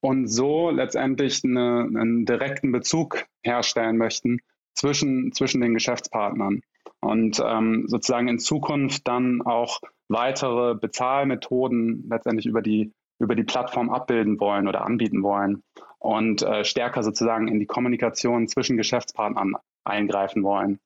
und 0.00 0.26
so 0.26 0.70
letztendlich 0.70 1.44
eine, 1.44 1.82
einen 1.82 2.26
direkten 2.26 2.72
Bezug 2.72 3.26
herstellen 3.44 3.96
möchten 3.96 4.40
zwischen, 4.74 5.30
zwischen 5.30 5.60
den 5.60 5.72
Geschäftspartnern 5.72 6.62
und 6.98 7.40
ähm, 7.46 7.84
sozusagen 7.86 8.26
in 8.26 8.40
Zukunft 8.40 9.06
dann 9.06 9.42
auch 9.42 9.78
weitere 10.08 10.74
Bezahlmethoden 10.74 12.08
letztendlich 12.10 12.46
über 12.46 12.60
die, 12.60 12.92
über 13.20 13.36
die 13.36 13.44
Plattform 13.44 13.90
abbilden 13.90 14.40
wollen 14.40 14.66
oder 14.66 14.84
anbieten 14.84 15.22
wollen 15.22 15.62
und 16.00 16.42
äh, 16.42 16.64
stärker 16.64 17.04
sozusagen 17.04 17.46
in 17.46 17.60
die 17.60 17.66
Kommunikation 17.66 18.48
zwischen 18.48 18.76
Geschäftspartnern 18.76 19.54
eingreifen 19.86 20.42
wollen. 20.42 20.80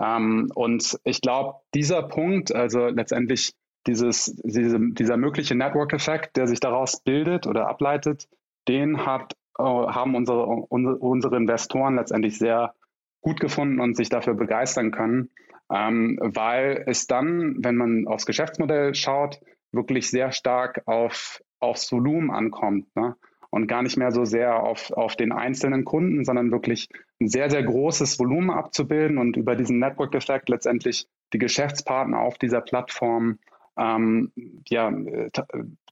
Ähm, 0.00 0.50
und 0.54 0.98
ich 1.04 1.20
glaube, 1.20 1.60
dieser 1.74 2.02
Punkt, 2.02 2.54
also 2.54 2.86
letztendlich 2.86 3.52
dieses, 3.86 4.36
diese, 4.44 4.78
dieser 4.80 5.16
mögliche 5.16 5.54
Network-Effekt, 5.54 6.36
der 6.36 6.46
sich 6.46 6.60
daraus 6.60 7.00
bildet 7.00 7.46
oder 7.46 7.68
ableitet, 7.68 8.28
den 8.68 9.04
hat, 9.04 9.34
äh, 9.58 9.62
haben 9.62 10.14
unsere, 10.14 10.46
unsere, 10.46 10.96
unsere 10.96 11.36
Investoren 11.36 11.96
letztendlich 11.96 12.38
sehr 12.38 12.74
gut 13.20 13.40
gefunden 13.40 13.80
und 13.80 13.96
sich 13.96 14.08
dafür 14.08 14.34
begeistern 14.34 14.90
können, 14.90 15.30
ähm, 15.72 16.18
weil 16.22 16.84
es 16.86 17.06
dann, 17.06 17.56
wenn 17.58 17.76
man 17.76 18.06
aufs 18.06 18.26
Geschäftsmodell 18.26 18.94
schaut, 18.94 19.40
wirklich 19.72 20.10
sehr 20.10 20.32
stark 20.32 20.82
auf, 20.86 21.42
aufs 21.60 21.90
Volumen 21.90 22.30
ankommt. 22.30 22.94
Ne? 22.94 23.16
Und 23.52 23.66
gar 23.66 23.82
nicht 23.82 23.98
mehr 23.98 24.12
so 24.12 24.24
sehr 24.24 24.62
auf, 24.62 24.90
auf 24.92 25.14
den 25.14 25.30
einzelnen 25.30 25.84
Kunden, 25.84 26.24
sondern 26.24 26.50
wirklich 26.50 26.88
ein 27.20 27.28
sehr, 27.28 27.50
sehr 27.50 27.62
großes 27.62 28.18
Volumen 28.18 28.50
abzubilden 28.50 29.18
und 29.18 29.36
über 29.36 29.54
diesen 29.56 29.78
Network-Effekt 29.78 30.48
letztendlich 30.48 31.06
die 31.34 31.38
Geschäftspartner 31.38 32.18
auf 32.18 32.38
dieser 32.38 32.62
Plattform 32.62 33.38
ähm, 33.76 34.32
ja, 34.68 34.92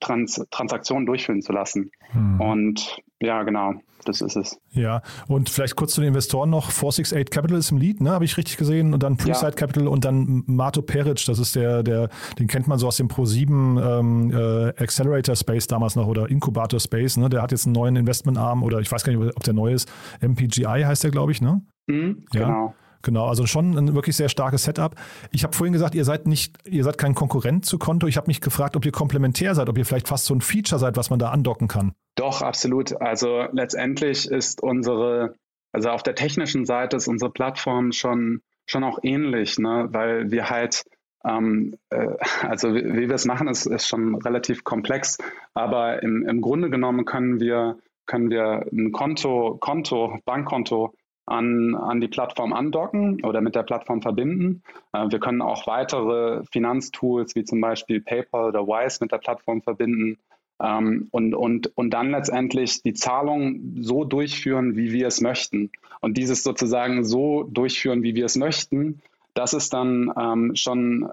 Trans 0.01 0.45
Transaktionen 0.51 1.07
durchführen 1.07 1.43
zu 1.43 1.53
lassen. 1.53 1.91
Hm. 2.13 2.41
Und 2.41 3.03
ja, 3.21 3.43
genau, 3.43 3.75
das 4.05 4.21
ist 4.21 4.37
es. 4.37 4.59
Ja, 4.73 5.03
und 5.29 5.51
vielleicht 5.51 5.77
kurz 5.77 5.93
zu 5.93 6.01
den 6.01 6.09
Investoren 6.09 6.51
noch. 6.51 6.71
468 6.71 7.31
Capital 7.31 7.59
ist 7.59 7.71
im 7.71 7.79
Lead, 7.79 8.01
ne, 8.01 8.11
habe 8.11 8.25
ich 8.25 8.37
richtig 8.37 8.57
gesehen. 8.57 8.95
Und 8.95 9.03
dann 9.03 9.17
Preside 9.17 9.51
ja. 9.51 9.51
Capital 9.51 9.89
und 9.89 10.05
dann 10.05 10.43
Mato 10.47 10.83
Peric, 10.83 11.25
das 11.27 11.39
ist 11.39 11.55
der, 11.55 11.83
der, 11.83 12.09
den 12.39 12.47
kennt 12.47 12.67
man 12.67 12.79
so 12.79 12.87
aus 12.87 12.97
dem 12.97 13.09
Pro7 13.09 13.99
ähm, 14.01 14.31
äh, 14.33 14.83
Accelerator 14.83 15.37
Space 15.37 15.67
damals 15.67 15.97
noch 15.97 16.07
oder 16.07 16.31
Inkubator 16.31 16.81
Space. 16.81 17.17
Ne? 17.17 17.29
Der 17.29 17.43
hat 17.43 17.53
jetzt 17.53 17.67
einen 17.67 17.75
neuen 17.75 17.97
Investmentarm 17.97 18.63
oder 18.63 18.81
ich 18.81 18.91
weiß 18.91 19.05
gar 19.05 19.13
nicht, 19.15 19.37
ob 19.37 19.43
der 19.43 19.55
neu 19.55 19.73
ist. 19.73 19.91
MPGI 20.21 20.83
heißt 20.85 21.05
der, 21.05 21.11
glaube 21.11 21.33
ich, 21.33 21.41
ne? 21.41 21.63
Mhm, 21.87 22.25
ja. 22.33 22.47
Genau. 22.47 22.75
Genau, 23.03 23.27
also 23.27 23.47
schon 23.47 23.77
ein 23.77 23.95
wirklich 23.95 24.17
sehr 24.17 24.29
starkes 24.29 24.65
Setup. 24.65 24.95
Ich 25.33 25.43
habe 25.45 25.55
vorhin 25.55 25.73
gesagt, 25.73 25.95
ihr 25.95 26.05
seid 26.05 26.27
nicht, 26.27 26.57
ihr 26.67 26.85
seid 26.85 26.99
kein 26.99 27.15
Konkurrent 27.15 27.65
zu 27.65 27.79
Konto. 27.79 28.07
Ich 28.07 28.17
habe 28.17 28.27
mich 28.27 28.41
gefragt, 28.41 28.77
ob 28.77 28.85
ihr 28.85 28.93
komplementär 28.93 29.55
seid, 29.55 29.69
ob 29.69 29.79
ihr 29.79 29.87
vielleicht 29.87 30.09
fast 30.09 30.27
so 30.27 30.35
ein 30.35 30.41
Feature 30.41 30.79
seid, 30.79 30.97
was 30.97 31.11
man 31.11 31.19
da 31.19 31.31
andocken 31.31 31.69
kann. 31.69 31.93
Doch, 32.17 32.43
absolut. 32.43 33.01
Also 33.01 33.45
letztendlich 33.53 34.31
ist 34.31 34.63
unsere, 34.63 35.35
also 35.73 35.91
auf 35.91 36.03
der 36.03 36.15
technischen 36.15 36.67
Seite 36.67 36.97
ist 36.97 37.09
unsere 37.09 37.31
Plattform 37.31 37.93
schon, 37.93 38.43
schon 38.67 38.85
auch 38.85 38.99
ähnlich, 39.03 39.59
ne? 39.59 39.89
weil 39.91 40.31
wir 40.31 40.51
halt 40.51 40.85
ähm, 41.25 41.77
äh, 41.91 42.17
also 42.43 42.75
wie, 42.75 42.85
wie 42.85 43.09
wir 43.09 43.15
es 43.15 43.25
machen, 43.25 43.49
ist, 43.49 43.67
ist 43.67 43.87
schon 43.87 44.15
relativ 44.17 44.65
komplex, 44.65 45.19
aber 45.55 46.03
im, 46.03 46.27
im 46.27 46.41
Grunde 46.41 46.71
genommen 46.71 47.05
können 47.05 47.41
wir, 47.41 47.79
können 48.07 48.31
wir 48.31 48.67
ein 48.73 48.93
Konto, 48.93 49.59
Konto, 49.61 50.19
Bankkonto 50.25 50.95
an, 51.31 51.75
an 51.75 52.01
die 52.01 52.09
Plattform 52.09 52.53
andocken 52.53 53.25
oder 53.25 53.41
mit 53.41 53.55
der 53.55 53.63
Plattform 53.63 54.03
verbinden. 54.03 54.63
Äh, 54.93 55.07
wir 55.11 55.21
können 55.21 55.43
auch 55.43 55.67
weitere 55.67 56.43
Finanztools 56.51 57.35
wie 57.35 57.45
zum 57.45 57.61
Beispiel 57.61 58.01
PayPal 58.01 58.49
oder 58.49 58.67
Wise 58.67 58.99
mit 59.01 59.13
der 59.13 59.19
Plattform 59.19 59.63
verbinden 59.63 60.19
ähm, 60.61 61.09
und, 61.11 61.35
und, 61.35 61.77
und 61.77 61.91
dann 61.91 62.11
letztendlich 62.11 62.83
die 62.83 62.95
Zahlung 62.95 63.77
so 63.81 64.05
durchführen, 64.05 64.77
wie 64.77 64.93
wir 64.93 65.07
es 65.07 65.21
möchten. 65.21 65.71
Und 66.01 66.17
dieses 66.19 66.43
sozusagen 66.43 67.05
so 67.05 67.45
durchführen, 67.45 68.03
wie 68.03 68.15
wir 68.15 68.27
es 68.27 68.37
möchten, 68.37 69.01
das 69.35 69.55
ist 69.55 69.73
dann 69.73 70.13
ähm, 70.19 70.57
schon 70.57 71.09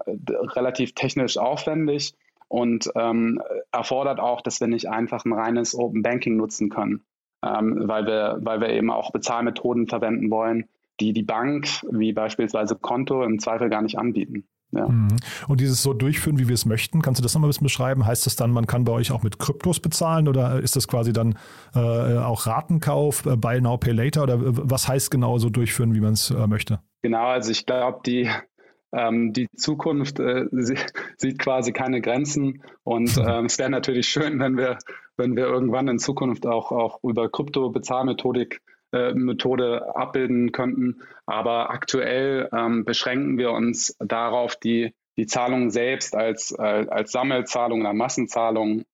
relativ 0.56 0.94
technisch 0.94 1.38
aufwendig 1.38 2.14
und 2.48 2.90
ähm, 2.96 3.40
erfordert 3.70 4.18
auch, 4.18 4.40
dass 4.40 4.60
wir 4.60 4.66
nicht 4.66 4.88
einfach 4.88 5.24
ein 5.24 5.32
reines 5.32 5.78
Open 5.78 6.02
Banking 6.02 6.36
nutzen 6.36 6.70
können 6.70 7.04
ähm, 7.56 7.82
weil, 7.86 8.06
wir, 8.06 8.38
weil 8.40 8.60
wir 8.60 8.70
eben 8.70 8.90
auch 8.90 9.12
Bezahlmethoden 9.12 9.86
verwenden 9.86 10.30
wollen, 10.30 10.66
die 11.00 11.12
die 11.12 11.22
Bank, 11.22 11.68
wie 11.90 12.12
beispielsweise 12.12 12.76
Konto, 12.76 13.22
im 13.22 13.38
Zweifel 13.38 13.68
gar 13.70 13.82
nicht 13.82 13.98
anbieten. 13.98 14.44
Ja. 14.72 14.86
Mhm. 14.86 15.16
Und 15.46 15.60
dieses 15.60 15.82
so 15.82 15.94
durchführen, 15.94 16.38
wie 16.38 16.48
wir 16.48 16.54
es 16.54 16.66
möchten, 16.66 17.00
kannst 17.00 17.18
du 17.18 17.22
das 17.22 17.32
nochmal 17.34 17.48
ein 17.48 17.50
bisschen 17.50 17.64
beschreiben? 17.64 18.04
Heißt 18.04 18.26
das 18.26 18.36
dann, 18.36 18.50
man 18.50 18.66
kann 18.66 18.84
bei 18.84 18.92
euch 18.92 19.12
auch 19.12 19.22
mit 19.22 19.38
Kryptos 19.38 19.80
bezahlen 19.80 20.28
oder 20.28 20.60
ist 20.60 20.76
das 20.76 20.88
quasi 20.88 21.12
dann 21.12 21.38
äh, 21.74 22.18
auch 22.18 22.46
Ratenkauf, 22.46 23.24
äh, 23.24 23.36
Buy 23.36 23.60
Now, 23.60 23.78
Pay 23.78 23.92
Later 23.92 24.24
oder 24.24 24.38
was 24.40 24.86
heißt 24.86 25.10
genau 25.10 25.38
so 25.38 25.48
durchführen, 25.48 25.94
wie 25.94 26.00
man 26.00 26.12
es 26.12 26.30
äh, 26.30 26.46
möchte? 26.46 26.80
Genau, 27.02 27.28
also 27.28 27.50
ich 27.50 27.64
glaube, 27.64 28.00
die, 28.04 28.28
ähm, 28.92 29.32
die 29.32 29.48
Zukunft 29.56 30.20
äh, 30.20 30.46
sieht 31.16 31.38
quasi 31.38 31.72
keine 31.72 32.00
Grenzen 32.00 32.62
und 32.84 33.16
äh, 33.18 33.44
es 33.44 33.58
wäre 33.58 33.70
natürlich 33.70 34.08
schön, 34.08 34.38
wenn 34.40 34.56
wir, 34.56 34.78
wenn 35.16 35.36
wir 35.36 35.46
irgendwann 35.46 35.88
in 35.88 35.98
Zukunft 35.98 36.46
auch, 36.46 36.72
auch 36.72 37.02
über 37.02 37.28
Krypto-Bezahlmethodik 37.28 38.60
äh, 38.92 39.12
Methode 39.12 39.94
abbilden 39.94 40.52
könnten. 40.52 41.02
Aber 41.26 41.70
aktuell 41.70 42.48
ähm, 42.52 42.84
beschränken 42.84 43.36
wir 43.36 43.50
uns 43.50 43.94
darauf, 43.98 44.56
die, 44.56 44.94
die 45.18 45.26
Zahlung 45.26 45.70
selbst 45.70 46.14
als, 46.14 46.54
als 46.54 47.12
Sammelzahlung 47.12 47.80
oder 47.80 47.92
Massenzahlung, 47.92 48.84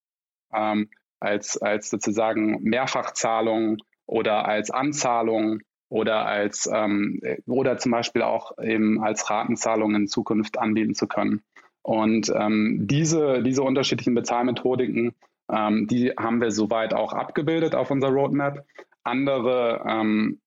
ähm, 0.52 0.88
als, 1.20 1.60
als 1.60 1.90
sozusagen 1.90 2.62
Mehrfachzahlung 2.62 3.76
oder 4.06 4.46
als 4.46 4.70
Anzahlung 4.70 5.60
oder 5.88 6.26
als 6.26 6.68
ähm, 6.72 7.20
oder 7.46 7.76
zum 7.78 7.92
Beispiel 7.92 8.22
auch 8.22 8.58
eben 8.58 9.02
als 9.02 9.30
Ratenzahlung 9.30 9.94
in 9.94 10.08
Zukunft 10.08 10.58
anbieten 10.58 10.94
zu 10.94 11.06
können. 11.06 11.42
Und 11.82 12.32
ähm, 12.34 12.86
diese, 12.86 13.42
diese 13.42 13.62
unterschiedlichen 13.62 14.14
Bezahlmethodiken, 14.14 15.14
ähm, 15.52 15.86
die 15.86 16.12
haben 16.12 16.40
wir 16.40 16.50
soweit 16.50 16.94
auch 16.94 17.12
abgebildet 17.12 17.74
auf 17.74 17.90
unserer 17.90 18.12
Roadmap. 18.12 18.64
Andere 19.02 19.84
ähm, 19.86 20.40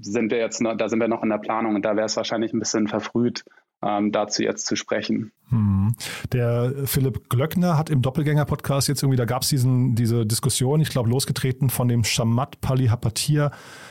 sind 0.00 0.30
wir 0.30 0.38
jetzt, 0.38 0.60
noch, 0.60 0.76
da 0.76 0.90
sind 0.90 1.00
wir 1.00 1.08
noch 1.08 1.22
in 1.22 1.30
der 1.30 1.38
Planung 1.38 1.76
und 1.76 1.84
da 1.84 1.96
wäre 1.96 2.06
es 2.06 2.16
wahrscheinlich 2.16 2.52
ein 2.52 2.58
bisschen 2.58 2.88
verfrüht, 2.88 3.44
ähm, 3.82 4.12
dazu 4.12 4.42
jetzt 4.42 4.66
zu 4.66 4.76
sprechen. 4.76 5.32
Hm. 5.48 5.94
Der 6.32 6.72
Philipp 6.84 7.28
Glöckner 7.28 7.76
hat 7.76 7.90
im 7.90 8.00
Doppelgänger-Podcast 8.00 8.88
jetzt 8.88 9.02
irgendwie, 9.02 9.16
da 9.16 9.24
gab 9.24 9.42
es 9.42 9.48
diese 9.50 10.24
Diskussion, 10.24 10.80
ich 10.80 10.88
glaube, 10.88 11.10
losgetreten 11.10 11.68
von 11.68 11.88
dem 11.88 12.04
Shamat 12.04 12.60
Palihapatir, 12.60 13.50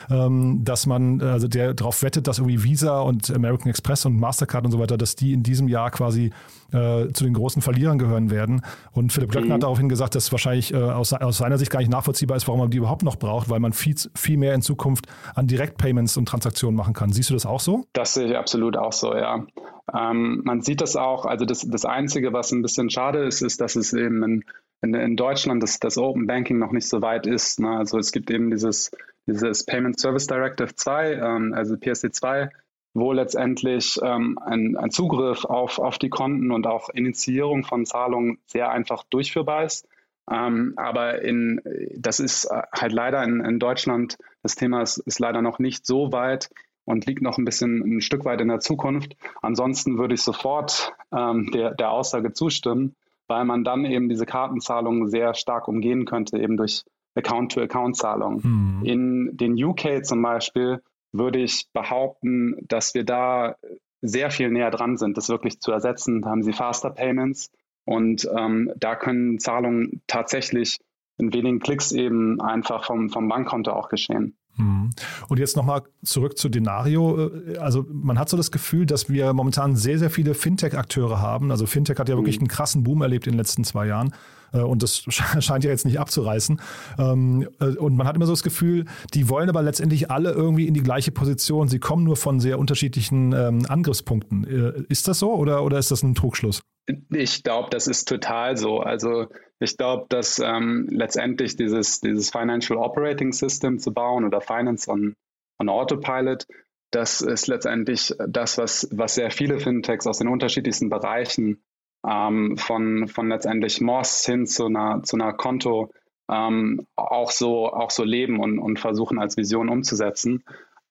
ähm, 0.10 0.64
dass 0.64 0.86
man, 0.86 1.22
also 1.22 1.48
der 1.48 1.74
darauf 1.74 2.02
wettet, 2.02 2.28
dass 2.28 2.40
irgendwie 2.40 2.64
Visa 2.64 3.02
und 3.02 3.30
American 3.30 3.70
Express 3.70 4.06
und 4.06 4.20
Mastercard 4.20 4.66
und 4.66 4.72
so 4.72 4.80
weiter, 4.80 4.98
dass 4.98 5.16
die 5.16 5.34
in 5.34 5.44
diesem 5.44 5.68
Jahr 5.68 5.92
quasi 5.92 6.32
äh, 6.74 7.12
zu 7.14 7.24
den 7.24 7.34
großen 7.34 7.62
Verlierern 7.62 7.98
gehören 7.98 8.30
werden. 8.32 8.62
Und 8.92 9.12
Philipp 9.12 9.32
Glöckner 9.32 9.50
mhm. 9.50 9.54
hat 9.54 9.64
daraufhin 9.64 9.90
gesagt, 9.90 10.16
dass 10.16 10.32
wahrscheinlich 10.32 10.74
äh, 10.74 10.78
aus, 10.78 11.14
aus, 11.14 11.38
seiner 11.38 11.58
Sicht 11.58 11.72
gar 11.72 11.80
nicht 11.80 11.92
nachvollziehbar 11.92 12.38
ist, 12.38 12.48
warum 12.48 12.62
man 12.62 12.72
die 12.72 12.78
überhaupt 12.78 13.04
noch 13.04 13.18
braucht, 13.18 13.50
weil 13.50 13.60
man 13.60 13.74
viel, 13.74 13.96
viel 14.16 14.38
mehr 14.38 14.54
in 14.54 14.62
Zukunft 14.62 15.06
an 15.36 15.48
Direktpayments 15.48 16.18
und 16.18 16.28
Transaktionen 16.28 16.76
machen 16.76 16.94
kann. 16.94 17.12
Siehst 17.12 17.30
du 17.30 17.34
das 17.34 17.46
auch 17.46 17.60
so? 17.60 17.86
Das 17.94 18.14
sehe 18.14 18.28
ich 18.28 18.38
absolut 18.38 18.78
auch 18.78 18.94
so, 18.94 19.16
ja. 19.16 19.46
Ähm, 19.94 20.42
man 20.46 20.62
sieht 20.62 20.82
das 20.82 20.96
auch, 20.96 21.26
also 21.26 21.46
das, 21.46 21.68
das 21.68 21.86
Einzige, 21.86 22.34
was 22.34 22.52
ein 22.52 22.62
bisschen 22.62 22.90
schade 22.90 23.20
ist, 23.24 23.42
ist, 23.42 23.60
dass 23.60 23.76
es 23.76 23.94
eben 23.94 24.24
in, 24.24 24.44
in, 24.82 24.94
in 24.94 25.16
Deutschland 25.16 25.62
das, 25.62 25.80
das 25.80 25.98
Open 25.98 26.28
Banking 26.28 26.60
noch 26.60 26.72
nicht 26.72 26.88
so 26.88 27.02
weit 27.02 27.28
ist. 27.28 27.60
Ne? 27.60 27.70
Also 27.70 27.98
es 27.98 28.12
gibt 28.12 28.32
eben 28.32 28.52
dieses, 28.52 28.92
dieses 29.28 29.66
Payment 29.66 30.00
Service 30.00 30.28
Directive 30.28 30.74
2, 30.76 31.14
ähm, 31.14 31.54
also 31.54 31.76
PSD 31.78 32.12
2, 32.12 32.50
wo 32.94 33.14
letztendlich 33.14 34.00
ähm, 34.04 34.38
ein, 34.40 34.76
ein, 34.78 34.92
Zugriff 34.92 35.46
auf, 35.46 35.80
auf 35.80 35.98
die 35.98 36.10
Konten 36.10 36.52
und 36.52 36.68
auch 36.68 36.90
Initiierung 36.90 37.64
von 37.64 37.86
Zahlungen 37.86 38.40
sehr 38.46 38.70
einfach 38.70 39.04
durchführbar 39.10 39.64
ist. 39.64 39.88
Ähm, 40.30 40.74
aber 40.76 41.22
in, 41.22 41.62
das 41.98 42.20
ist 42.20 42.50
halt 42.74 42.92
leider 42.92 43.24
in, 43.24 43.40
in 43.40 43.60
Deutschland, 43.60 44.18
das 44.44 44.56
Thema 44.56 44.82
ist, 44.82 44.98
ist 44.98 45.20
leider 45.20 45.42
noch 45.42 45.60
nicht 45.60 45.86
so 45.86 46.12
weit, 46.12 46.50
und 46.86 47.06
liegt 47.06 47.22
noch 47.22 47.38
ein 47.38 47.46
bisschen 47.46 47.98
ein 47.98 48.02
Stück 48.02 48.26
weit 48.26 48.42
in 48.42 48.48
der 48.48 48.60
Zukunft. 48.60 49.16
Ansonsten 49.42 49.98
würde 49.98 50.16
ich 50.16 50.22
sofort 50.22 50.94
ähm, 51.12 51.50
der, 51.54 51.74
der 51.74 51.92
Aussage 51.92 52.34
zustimmen, 52.34 52.96
weil 53.28 53.46
man 53.46 53.64
dann 53.64 53.86
eben 53.86 54.10
diese 54.10 54.26
Kartenzahlungen 54.26 55.10
sehr 55.10 55.34
stark 55.34 55.68
umgehen 55.68 56.06
könnte, 56.06 56.38
eben 56.38 56.58
durch 56.58 56.84
Account-to-Account-Zahlungen. 57.16 58.42
Mhm. 58.44 58.86
In 58.86 59.38
den 59.38 59.64
UK 59.64 60.04
zum 60.04 60.22
Beispiel 60.22 60.82
würde 61.12 61.40
ich 61.40 61.68
behaupten, 61.74 62.56
dass 62.68 62.94
wir 62.94 63.04
da 63.04 63.56
sehr 64.02 64.32
viel 64.32 64.50
näher 64.50 64.72
dran 64.72 64.98
sind, 64.98 65.18
das 65.18 65.30
wirklich 65.30 65.60
zu 65.60 65.72
ersetzen. 65.72 66.22
Da 66.22 66.30
haben 66.30 66.44
sie 66.44 66.54
Faster 66.54 66.90
Payments 66.90 67.52
und 67.86 68.28
ähm, 68.36 68.72
da 68.78 68.96
können 68.96 69.40
Zahlungen 69.40 70.02
tatsächlich 70.08 70.80
in 71.18 71.34
wenigen 71.34 71.60
Klicks 71.60 71.92
eben 71.92 72.42
einfach 72.42 72.86
vom, 72.86 73.10
vom 73.10 73.28
Bankkonto 73.28 73.72
auch 73.72 73.90
geschehen. 73.90 74.36
Mhm. 74.58 74.90
Und 75.28 75.40
jetzt 75.40 75.56
nochmal 75.56 75.84
zurück 76.04 76.38
zu 76.38 76.50
Denario. 76.50 77.32
Also 77.60 77.86
man 77.90 78.20
hat 78.20 78.30
so 78.30 78.38
das 78.38 78.52
Gefühl, 78.52 78.86
dass 78.86 79.10
wir 79.10 79.34
momentan 79.34 79.76
sehr, 79.76 80.00
sehr 80.00 80.10
viele 80.10 80.34
Fintech-Akteure 80.34 81.22
haben. 81.22 81.52
Also 81.52 81.66
Fintech 81.66 82.00
hat 82.00 82.10
ja 82.10 82.16
wirklich 82.16 82.38
mhm. 82.38 82.44
einen 82.44 82.48
krassen 82.50 82.84
Boom 82.84 83.02
erlebt 83.02 83.28
in 83.28 83.34
den 83.34 83.38
letzten 83.38 83.64
zwei 83.64 83.88
Jahren. 83.88 84.14
Äh, 84.54 84.60
und 84.60 84.84
das 84.84 84.98
scheint 85.40 85.64
ja 85.64 85.70
jetzt 85.70 85.86
nicht 85.86 86.00
abzureißen. 86.00 86.62
Ähm, 86.98 87.48
äh, 87.60 87.66
und 87.78 87.96
man 87.96 88.08
hat 88.08 88.16
immer 88.16 88.26
so 88.26 88.34
das 88.34 88.44
Gefühl, 88.44 88.86
die 89.14 89.30
wollen 89.30 89.50
aber 89.50 89.62
letztendlich 89.62 90.12
alle 90.12 90.32
irgendwie 90.32 90.68
in 90.68 90.74
die 90.74 90.84
gleiche 90.84 91.12
Position. 91.12 91.68
Sie 91.68 91.80
kommen 91.80 92.04
nur 92.04 92.16
von 92.16 92.40
sehr 92.40 92.60
unterschiedlichen 92.60 93.34
ähm, 93.34 93.66
Angriffspunkten. 93.68 94.46
Äh, 94.46 94.84
ist 94.90 95.08
das 95.08 95.20
so 95.20 95.34
oder, 95.34 95.64
oder 95.64 95.78
ist 95.78 95.92
das 95.92 96.04
ein 96.04 96.16
Trugschluss? 96.16 96.62
Ich 97.10 97.44
glaube, 97.44 97.70
das 97.70 97.88
ist 97.88 98.08
total 98.08 98.58
so. 98.58 98.80
Also 98.80 99.28
ich 99.60 99.78
glaube, 99.78 100.08
dass 100.10 100.40
ähm, 100.40 100.88
letztendlich 100.90 101.56
dieses, 101.56 102.00
dieses 102.02 102.32
Financial 102.32 102.80
Operating 102.80 103.32
System 103.32 103.80
zu 103.80 103.94
bauen 103.94 104.26
oder 104.26 104.42
Finance 104.42 104.90
on, 104.90 105.16
on 105.60 105.70
Autopilot, 105.70 106.48
das 106.92 107.22
ist 107.22 107.48
letztendlich 107.48 108.14
das, 108.28 108.58
was, 108.58 108.90
was 108.92 109.16
sehr 109.16 109.32
viele 109.32 109.60
Fintechs 109.60 110.08
aus 110.08 110.18
den 110.18 110.28
unterschiedlichsten 110.28 110.90
Bereichen 110.90 111.62
ähm, 112.08 112.58
von, 112.58 113.08
von 113.08 113.30
letztendlich 113.30 113.82
Moss 113.82 114.26
hin 114.26 114.46
zu 114.46 114.66
einer, 114.66 115.04
zu 115.04 115.18
einer 115.18 115.34
Konto 115.34 115.92
ähm, 116.30 116.88
auch, 116.96 117.32
so, 117.32 117.72
auch 117.72 117.92
so 117.92 118.04
leben 118.04 118.40
und, 118.40 118.60
und 118.60 118.80
versuchen 118.80 119.20
als 119.20 119.38
Vision 119.38 119.70
umzusetzen. 119.70 120.44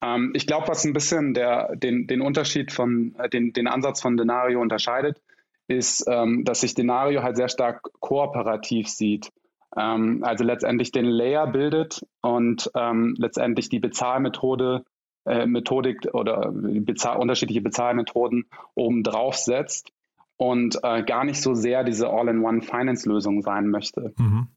Ähm, 0.02 0.32
ich 0.34 0.46
glaube, 0.46 0.68
was 0.68 0.84
ein 0.84 0.92
bisschen 0.92 1.34
der, 1.34 1.74
den, 1.76 2.06
den 2.06 2.20
Unterschied 2.20 2.72
von, 2.72 3.14
äh, 3.18 3.28
den, 3.28 3.52
den 3.52 3.66
Ansatz 3.66 4.00
von 4.00 4.16
Denario 4.16 4.60
unterscheidet, 4.60 5.20
ist, 5.66 6.04
ähm, 6.08 6.44
dass 6.44 6.60
sich 6.60 6.74
Denario 6.74 7.22
halt 7.22 7.36
sehr 7.36 7.48
stark 7.48 7.82
kooperativ 8.00 8.88
sieht. 8.88 9.30
ähm, 9.76 10.22
also 10.24 10.44
letztendlich 10.44 10.92
den 10.92 11.04
Layer 11.04 11.46
bildet 11.46 12.04
und 12.22 12.70
ähm, 12.74 13.14
letztendlich 13.18 13.68
die 13.68 13.78
Bezahlmethode, 13.78 14.84
äh, 15.26 15.46
Methodik 15.46 16.08
oder 16.12 16.50
bezahl 16.52 17.18
unterschiedliche 17.18 17.60
Bezahlmethoden 17.60 18.46
oben 18.74 19.02
drauf 19.04 19.36
setzt 19.36 19.92
und 20.40 20.78
äh, 20.82 21.02
gar 21.02 21.25
nicht 21.25 21.42
so 21.42 21.52
sehr 21.52 21.85
diese 21.85 22.09
All-in-One-Finance-Lösung 22.09 23.42
sein 23.42 23.68
möchte. 23.68 24.14
Mhm. 24.16 24.49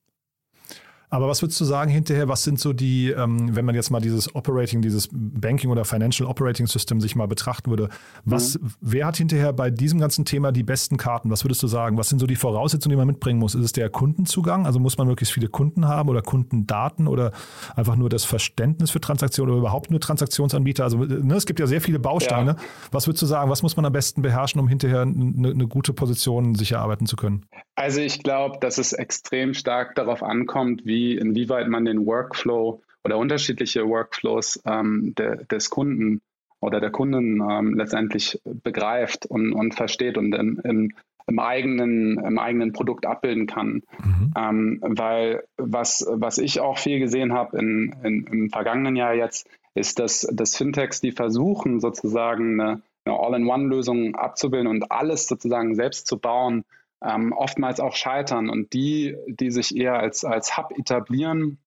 Aber 1.13 1.27
was 1.27 1.43
würdest 1.43 1.61
du 1.61 1.65
sagen 1.65 1.91
hinterher, 1.91 2.27
was 2.27 2.43
sind 2.43 2.59
so 2.59 2.73
die, 2.73 3.11
ähm, 3.11 3.55
wenn 3.55 3.65
man 3.65 3.75
jetzt 3.75 3.91
mal 3.91 3.99
dieses 3.99 4.33
Operating, 4.33 4.81
dieses 4.81 5.09
Banking 5.11 5.69
oder 5.69 5.85
Financial 5.85 6.27
Operating 6.27 6.65
System 6.65 6.99
sich 6.99 7.15
mal 7.15 7.27
betrachten 7.27 7.69
würde, 7.69 7.89
was, 8.25 8.59
mhm. 8.59 8.71
wer 8.81 9.05
hat 9.05 9.17
hinterher 9.17 9.53
bei 9.53 9.69
diesem 9.69 9.99
ganzen 9.99 10.25
Thema 10.25 10.51
die 10.51 10.63
besten 10.63 10.97
Karten? 10.97 11.29
Was 11.29 11.45
würdest 11.45 11.61
du 11.61 11.67
sagen? 11.67 11.99
Was 11.99 12.09
sind 12.09 12.17
so 12.17 12.25
die 12.25 12.35
Voraussetzungen, 12.35 12.93
die 12.93 12.97
man 12.97 13.05
mitbringen 13.05 13.37
muss? 13.37 13.53
Ist 13.53 13.63
es 13.63 13.73
der 13.73 13.91
Kundenzugang? 13.91 14.65
Also 14.65 14.79
muss 14.79 14.97
man 14.97 15.05
möglichst 15.05 15.35
viele 15.35 15.49
Kunden 15.49 15.87
haben 15.87 16.09
oder 16.09 16.23
Kundendaten 16.23 17.07
oder 17.07 17.31
einfach 17.75 17.95
nur 17.95 18.09
das 18.09 18.25
Verständnis 18.25 18.89
für 18.89 18.99
Transaktionen 18.99 19.51
oder 19.51 19.59
überhaupt 19.59 19.91
nur 19.91 19.99
Transaktionsanbieter? 19.99 20.83
Also 20.83 20.97
ne, 20.97 21.35
es 21.35 21.45
gibt 21.45 21.59
ja 21.59 21.67
sehr 21.67 21.81
viele 21.81 21.99
Bausteine. 21.99 22.55
Ja. 22.57 22.63
Was 22.91 23.05
würdest 23.05 23.21
du 23.21 23.27
sagen? 23.27 23.51
Was 23.51 23.61
muss 23.61 23.75
man 23.75 23.85
am 23.85 23.93
besten 23.93 24.23
beherrschen, 24.23 24.59
um 24.59 24.67
hinterher 24.67 25.01
eine, 25.01 25.51
eine 25.51 25.67
gute 25.67 25.93
Position 25.93 26.55
sicher 26.55 26.79
arbeiten 26.79 27.05
zu 27.05 27.17
können? 27.17 27.45
Also 27.75 28.01
ich 28.01 28.23
glaube, 28.23 28.57
dass 28.61 28.79
es 28.79 28.93
extrem 28.93 29.53
stark 29.53 29.93
darauf 29.93 30.23
ankommt, 30.23 30.85
wie 30.85 31.02
wie, 31.03 31.17
inwieweit 31.17 31.67
man 31.67 31.85
den 31.85 32.05
Workflow 32.05 32.81
oder 33.03 33.17
unterschiedliche 33.17 33.87
Workflows 33.87 34.61
ähm, 34.65 35.13
de, 35.17 35.45
des 35.45 35.69
Kunden 35.69 36.21
oder 36.61 36.79
der 36.79 36.91
Kunden 36.91 37.41
ähm, 37.41 37.73
letztendlich 37.75 38.39
begreift 38.45 39.25
und, 39.25 39.51
und 39.51 39.75
versteht 39.75 40.17
und 40.17 40.33
im, 40.33 40.61
im, 40.63 40.93
im, 41.27 41.39
eigenen, 41.39 42.17
im 42.19 42.39
eigenen 42.39 42.71
Produkt 42.71 43.05
abbilden 43.05 43.47
kann. 43.47 43.83
Mhm. 44.01 44.33
Ähm, 44.37 44.79
weil 44.81 45.43
was, 45.57 46.07
was 46.09 46.37
ich 46.37 46.61
auch 46.61 46.77
viel 46.77 46.99
gesehen 46.99 47.33
habe 47.33 47.57
in, 47.57 47.93
in, 48.03 48.27
im 48.27 48.49
vergangenen 48.49 48.95
Jahr 48.95 49.13
jetzt, 49.13 49.49
ist, 49.75 49.99
dass, 49.99 50.21
dass 50.31 50.55
Fintechs, 50.55 51.01
die 51.01 51.11
versuchen 51.11 51.81
sozusagen 51.81 52.61
eine, 52.61 52.81
eine 53.05 53.19
All-in-One-Lösung 53.19 54.15
abzubilden 54.15 54.67
und 54.67 54.89
alles 54.91 55.27
sozusagen 55.27 55.75
selbst 55.75 56.07
zu 56.07 56.17
bauen, 56.17 56.63
ähm, 57.03 57.33
oftmals 57.33 57.79
auch 57.79 57.95
scheitern 57.95 58.49
und 58.49 58.73
die, 58.73 59.15
die 59.27 59.51
sich 59.51 59.75
eher 59.75 59.99
als, 59.99 60.23
als 60.23 60.57
Hub 60.57 60.71
etablieren 60.77 61.59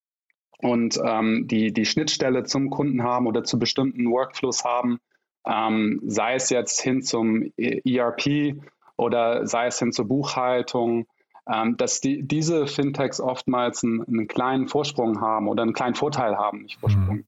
und 0.58 0.98
ähm, 1.04 1.46
die, 1.46 1.72
die 1.72 1.84
Schnittstelle 1.84 2.44
zum 2.44 2.70
Kunden 2.70 3.02
haben 3.02 3.26
oder 3.26 3.44
zu 3.44 3.58
bestimmten 3.58 4.10
Workflows 4.10 4.64
haben, 4.64 4.98
ähm, 5.46 6.00
sei 6.06 6.34
es 6.34 6.50
jetzt 6.50 6.80
hin 6.80 7.02
zum 7.02 7.52
ERP 7.56 8.56
oder 8.96 9.46
sei 9.46 9.66
es 9.66 9.78
hin 9.78 9.92
zur 9.92 10.08
Buchhaltung, 10.08 11.06
ähm, 11.48 11.76
dass 11.76 12.00
die, 12.00 12.22
diese 12.22 12.66
Fintechs 12.66 13.20
oftmals 13.20 13.84
einen, 13.84 14.02
einen, 14.02 14.28
kleinen 14.28 14.68
Vorsprung 14.68 15.20
haben 15.20 15.48
oder 15.48 15.62
einen 15.62 15.74
kleinen 15.74 15.94
Vorteil 15.94 16.36
haben, 16.36 16.62
nicht 16.62 16.80
Vorsprung. 16.80 17.24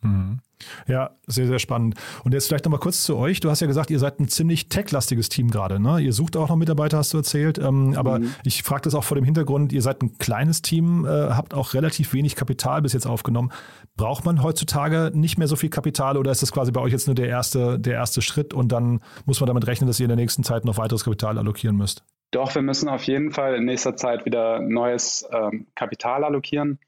Mhm. 0.00 0.10
Mhm. 0.10 0.38
Ja, 0.86 1.10
sehr, 1.26 1.46
sehr 1.46 1.58
spannend. 1.58 1.94
Und 2.24 2.34
jetzt 2.34 2.48
vielleicht 2.48 2.64
nochmal 2.64 2.80
kurz 2.80 3.02
zu 3.02 3.16
euch. 3.16 3.40
Du 3.40 3.50
hast 3.50 3.60
ja 3.60 3.66
gesagt, 3.66 3.90
ihr 3.90 3.98
seid 3.98 4.20
ein 4.20 4.28
ziemlich 4.28 4.68
tech-lastiges 4.68 5.28
Team 5.28 5.50
gerade. 5.50 5.80
Ne? 5.80 6.00
Ihr 6.00 6.12
sucht 6.12 6.36
auch 6.36 6.48
noch 6.48 6.56
Mitarbeiter, 6.56 6.98
hast 6.98 7.12
du 7.12 7.18
erzählt. 7.18 7.58
Ähm, 7.58 7.94
aber 7.96 8.18
mhm. 8.18 8.34
ich 8.44 8.62
frage 8.62 8.82
das 8.82 8.94
auch 8.94 9.04
vor 9.04 9.14
dem 9.14 9.24
Hintergrund, 9.24 9.72
ihr 9.72 9.82
seid 9.82 10.02
ein 10.02 10.18
kleines 10.18 10.62
Team, 10.62 11.04
äh, 11.04 11.08
habt 11.08 11.54
auch 11.54 11.74
relativ 11.74 12.12
wenig 12.12 12.36
Kapital 12.36 12.82
bis 12.82 12.92
jetzt 12.92 13.06
aufgenommen. 13.06 13.52
Braucht 13.96 14.24
man 14.24 14.42
heutzutage 14.42 15.10
nicht 15.14 15.38
mehr 15.38 15.48
so 15.48 15.56
viel 15.56 15.70
Kapital 15.70 16.16
oder 16.16 16.30
ist 16.30 16.42
das 16.42 16.52
quasi 16.52 16.72
bei 16.72 16.80
euch 16.80 16.92
jetzt 16.92 17.06
nur 17.06 17.14
der 17.14 17.28
erste, 17.28 17.78
der 17.78 17.94
erste 17.94 18.22
Schritt 18.22 18.54
und 18.54 18.72
dann 18.72 19.00
muss 19.26 19.40
man 19.40 19.46
damit 19.46 19.66
rechnen, 19.66 19.86
dass 19.86 20.00
ihr 20.00 20.04
in 20.04 20.10
der 20.10 20.16
nächsten 20.16 20.44
Zeit 20.44 20.64
noch 20.64 20.78
weiteres 20.78 21.04
Kapital 21.04 21.38
allokieren 21.38 21.76
müsst? 21.76 22.04
Doch, 22.30 22.54
wir 22.54 22.62
müssen 22.62 22.88
auf 22.88 23.04
jeden 23.04 23.32
Fall 23.32 23.54
in 23.54 23.64
nächster 23.64 23.96
Zeit 23.96 24.26
wieder 24.26 24.60
neues 24.60 25.26
ähm, 25.32 25.66
Kapital 25.74 26.24
allokieren 26.24 26.78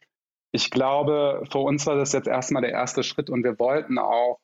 ich 0.52 0.70
glaube, 0.70 1.44
für 1.50 1.58
uns 1.58 1.86
war 1.86 1.96
das 1.96 2.12
jetzt 2.12 2.28
erstmal 2.28 2.62
der 2.62 2.72
erste 2.72 3.02
Schritt 3.02 3.30
und 3.30 3.44
wir 3.44 3.58
wollten 3.58 3.98
auch 3.98 4.38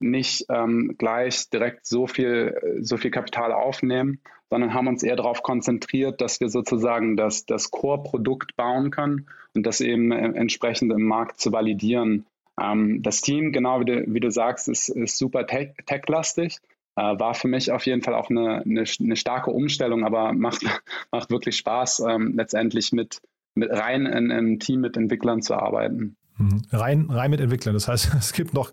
nicht 0.00 0.46
ähm, 0.48 0.96
gleich 0.98 1.48
direkt 1.50 1.86
so 1.86 2.06
viel, 2.06 2.80
so 2.80 2.96
viel 2.96 3.10
Kapital 3.10 3.52
aufnehmen, 3.52 4.20
sondern 4.50 4.74
haben 4.74 4.88
uns 4.88 5.02
eher 5.02 5.16
darauf 5.16 5.42
konzentriert, 5.42 6.20
dass 6.20 6.40
wir 6.40 6.48
sozusagen 6.48 7.16
das, 7.16 7.46
das 7.46 7.70
Core-Produkt 7.70 8.56
bauen 8.56 8.90
können 8.90 9.28
und 9.54 9.64
das 9.64 9.80
eben 9.80 10.12
äh, 10.12 10.36
entsprechend 10.36 10.92
im 10.92 11.04
Markt 11.04 11.40
zu 11.40 11.52
validieren. 11.52 12.26
Ähm, 12.60 13.02
das 13.02 13.20
Team, 13.20 13.52
genau 13.52 13.80
wie 13.80 13.84
du, 13.86 14.04
wie 14.08 14.20
du 14.20 14.30
sagst, 14.30 14.68
ist, 14.68 14.88
ist 14.88 15.16
super 15.16 15.46
tech-lastig. 15.46 16.58
Äh, 16.96 17.18
war 17.18 17.32
für 17.32 17.48
mich 17.48 17.72
auf 17.72 17.86
jeden 17.86 18.02
Fall 18.02 18.14
auch 18.14 18.28
eine, 18.28 18.62
eine, 18.62 18.84
eine 19.00 19.16
starke 19.16 19.50
Umstellung, 19.50 20.04
aber 20.04 20.32
macht, 20.32 20.62
macht 21.10 21.30
wirklich 21.30 21.56
Spaß, 21.56 22.00
ähm, 22.00 22.34
letztendlich 22.36 22.92
mit, 22.92 23.22
mit 23.54 23.70
rein 23.70 24.06
in 24.06 24.30
einem 24.30 24.58
Team 24.58 24.80
mit 24.80 24.96
Entwicklern 24.96 25.42
zu 25.42 25.54
arbeiten. 25.54 26.16
Mhm. 26.38 26.62
Rein, 26.70 27.10
rein 27.10 27.30
mit 27.30 27.40
Entwicklern. 27.40 27.74
Das 27.74 27.88
heißt, 27.88 28.14
es 28.18 28.32
gibt 28.32 28.54
noch 28.54 28.72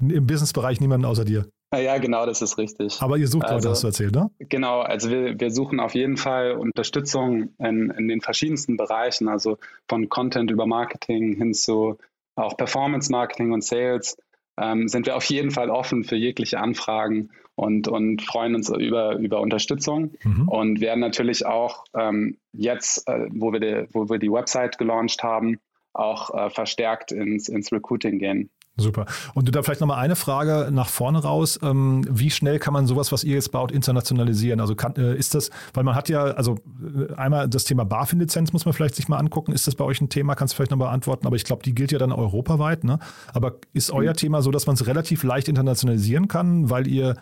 im 0.00 0.26
Businessbereich 0.26 0.80
niemanden 0.80 1.06
außer 1.06 1.24
dir. 1.24 1.46
Ja, 1.74 1.98
genau, 1.98 2.24
das 2.24 2.40
ist 2.40 2.56
richtig. 2.56 3.00
Aber 3.00 3.16
ihr 3.16 3.26
sucht 3.26 3.46
also, 3.46 3.70
hast 3.70 3.82
du 3.82 3.88
erzählt, 3.88 4.14
ne? 4.14 4.30
Genau, 4.38 4.80
also 4.80 5.10
wir, 5.10 5.38
wir 5.40 5.50
suchen 5.50 5.80
auf 5.80 5.94
jeden 5.94 6.16
Fall 6.16 6.52
Unterstützung 6.52 7.48
in, 7.58 7.90
in 7.90 8.06
den 8.06 8.20
verschiedensten 8.20 8.76
Bereichen, 8.76 9.28
also 9.28 9.58
von 9.88 10.08
Content 10.08 10.52
über 10.52 10.66
Marketing 10.66 11.34
hin 11.34 11.52
zu 11.52 11.98
auch 12.36 12.56
Performance 12.56 13.10
Marketing 13.10 13.52
und 13.52 13.64
Sales. 13.64 14.16
Ähm, 14.56 14.88
sind 14.88 15.06
wir 15.06 15.16
auf 15.16 15.24
jeden 15.24 15.50
Fall 15.50 15.70
offen 15.70 16.04
für 16.04 16.16
jegliche 16.16 16.60
Anfragen 16.60 17.30
und, 17.56 17.88
und 17.88 18.22
freuen 18.22 18.54
uns 18.54 18.68
über, 18.68 19.16
über 19.16 19.40
Unterstützung 19.40 20.12
mhm. 20.22 20.48
und 20.48 20.80
werden 20.80 21.00
natürlich 21.00 21.46
auch 21.46 21.84
ähm, 21.94 22.38
jetzt, 22.52 23.08
äh, 23.08 23.26
wo, 23.30 23.52
wir 23.52 23.60
die, 23.60 23.88
wo 23.92 24.08
wir 24.08 24.18
die 24.18 24.30
Website 24.30 24.78
gelauncht 24.78 25.22
haben, 25.22 25.58
auch 25.92 26.34
äh, 26.34 26.50
verstärkt 26.50 27.12
ins, 27.12 27.48
ins 27.48 27.72
Recruiting 27.72 28.18
gehen. 28.18 28.50
Super. 28.76 29.06
Und 29.34 29.54
da 29.54 29.62
vielleicht 29.62 29.80
nochmal 29.80 29.98
eine 29.98 30.16
Frage 30.16 30.70
nach 30.72 30.88
vorne 30.88 31.22
raus. 31.22 31.60
Ähm, 31.62 32.04
wie 32.10 32.30
schnell 32.30 32.58
kann 32.58 32.72
man 32.72 32.86
sowas, 32.86 33.12
was 33.12 33.22
ihr 33.22 33.34
jetzt 33.34 33.52
baut, 33.52 33.70
internationalisieren? 33.70 34.60
Also 34.60 34.74
kann, 34.74 34.96
äh, 34.96 35.14
ist 35.14 35.36
das, 35.36 35.50
weil 35.74 35.84
man 35.84 35.94
hat 35.94 36.08
ja, 36.08 36.24
also 36.24 36.56
äh, 36.82 37.14
einmal 37.14 37.48
das 37.48 37.64
Thema 37.64 37.84
BaFin-Lizenz 37.84 38.52
muss 38.52 38.64
man 38.64 38.74
vielleicht 38.74 38.96
sich 38.96 39.08
mal 39.08 39.18
angucken. 39.18 39.52
Ist 39.52 39.68
das 39.68 39.76
bei 39.76 39.84
euch 39.84 40.00
ein 40.00 40.08
Thema? 40.08 40.34
Kannst 40.34 40.54
du 40.54 40.56
vielleicht 40.56 40.72
nochmal 40.72 40.92
antworten? 40.92 41.26
Aber 41.26 41.36
ich 41.36 41.44
glaube, 41.44 41.62
die 41.62 41.74
gilt 41.74 41.92
ja 41.92 41.98
dann 41.98 42.10
europaweit. 42.10 42.82
Ne? 42.82 42.98
Aber 43.32 43.54
ist 43.72 43.92
euer 43.92 44.10
mhm. 44.10 44.16
Thema 44.16 44.42
so, 44.42 44.50
dass 44.50 44.66
man 44.66 44.74
es 44.74 44.86
relativ 44.88 45.22
leicht 45.22 45.48
internationalisieren 45.48 46.26
kann, 46.26 46.68
weil 46.68 46.88
ihr 46.88 47.14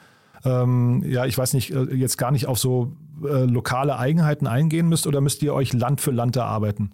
ähm, 0.45 1.05
ja, 1.07 1.25
ich 1.27 1.39
weiß 1.39 1.55
nicht, 1.55 1.73
äh, 1.73 1.95
jetzt 1.95 2.19
gar 2.19 2.33
nicht 2.33 2.47
auf 2.47 2.59
so 2.59 2.93
äh, 3.23 3.45
lokale 3.45 3.99
Eigenheiten 3.99 4.47
eingehen 4.47 4.89
müsst 4.89 5.07
oder 5.07 5.21
müsst 5.21 5.43
ihr 5.43 5.55
euch 5.55 5.73
Land 5.73 6.01
für 6.01 6.11
Land 6.11 6.35
erarbeiten? 6.37 6.91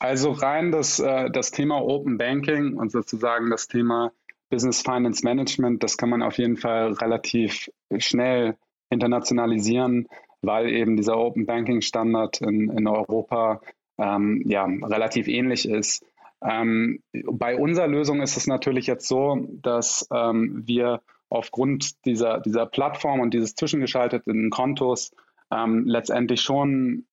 Also 0.00 0.32
rein 0.32 0.72
das, 0.72 0.98
äh, 0.98 1.30
das 1.30 1.50
Thema 1.50 1.82
Open 1.82 2.16
Banking 2.16 2.78
und 2.78 2.90
sozusagen 2.90 3.50
das 3.50 3.68
Thema 3.68 4.12
Business 4.48 4.80
Finance 4.80 5.22
Management, 5.22 5.82
das 5.82 5.98
kann 5.98 6.08
man 6.08 6.22
auf 6.22 6.38
jeden 6.38 6.56
Fall 6.56 6.94
relativ 6.94 7.70
schnell 7.98 8.56
internationalisieren, 8.88 10.08
weil 10.40 10.70
eben 10.70 10.96
dieser 10.96 11.18
Open 11.18 11.44
Banking 11.44 11.82
Standard 11.82 12.40
in, 12.40 12.70
in 12.70 12.88
Europa 12.88 13.60
ähm, 13.98 14.42
ja, 14.46 14.64
relativ 14.64 15.28
ähnlich 15.28 15.68
ist. 15.68 16.04
Ähm, 16.42 17.02
bei 17.30 17.56
unserer 17.56 17.86
Lösung 17.86 18.22
ist 18.22 18.38
es 18.38 18.46
natürlich 18.46 18.86
jetzt 18.86 19.06
so, 19.06 19.46
dass 19.50 20.08
ähm, 20.12 20.62
wir 20.64 21.02
aufgrund 21.28 22.06
dieser, 22.06 22.40
dieser 22.40 22.64
Plattform 22.64 23.20
und 23.20 23.34
dieses 23.34 23.54
zwischengeschalteten 23.54 24.48
Kontos 24.48 25.12
ähm, 25.52 25.84
letztendlich 25.86 26.40
schon 26.40 27.04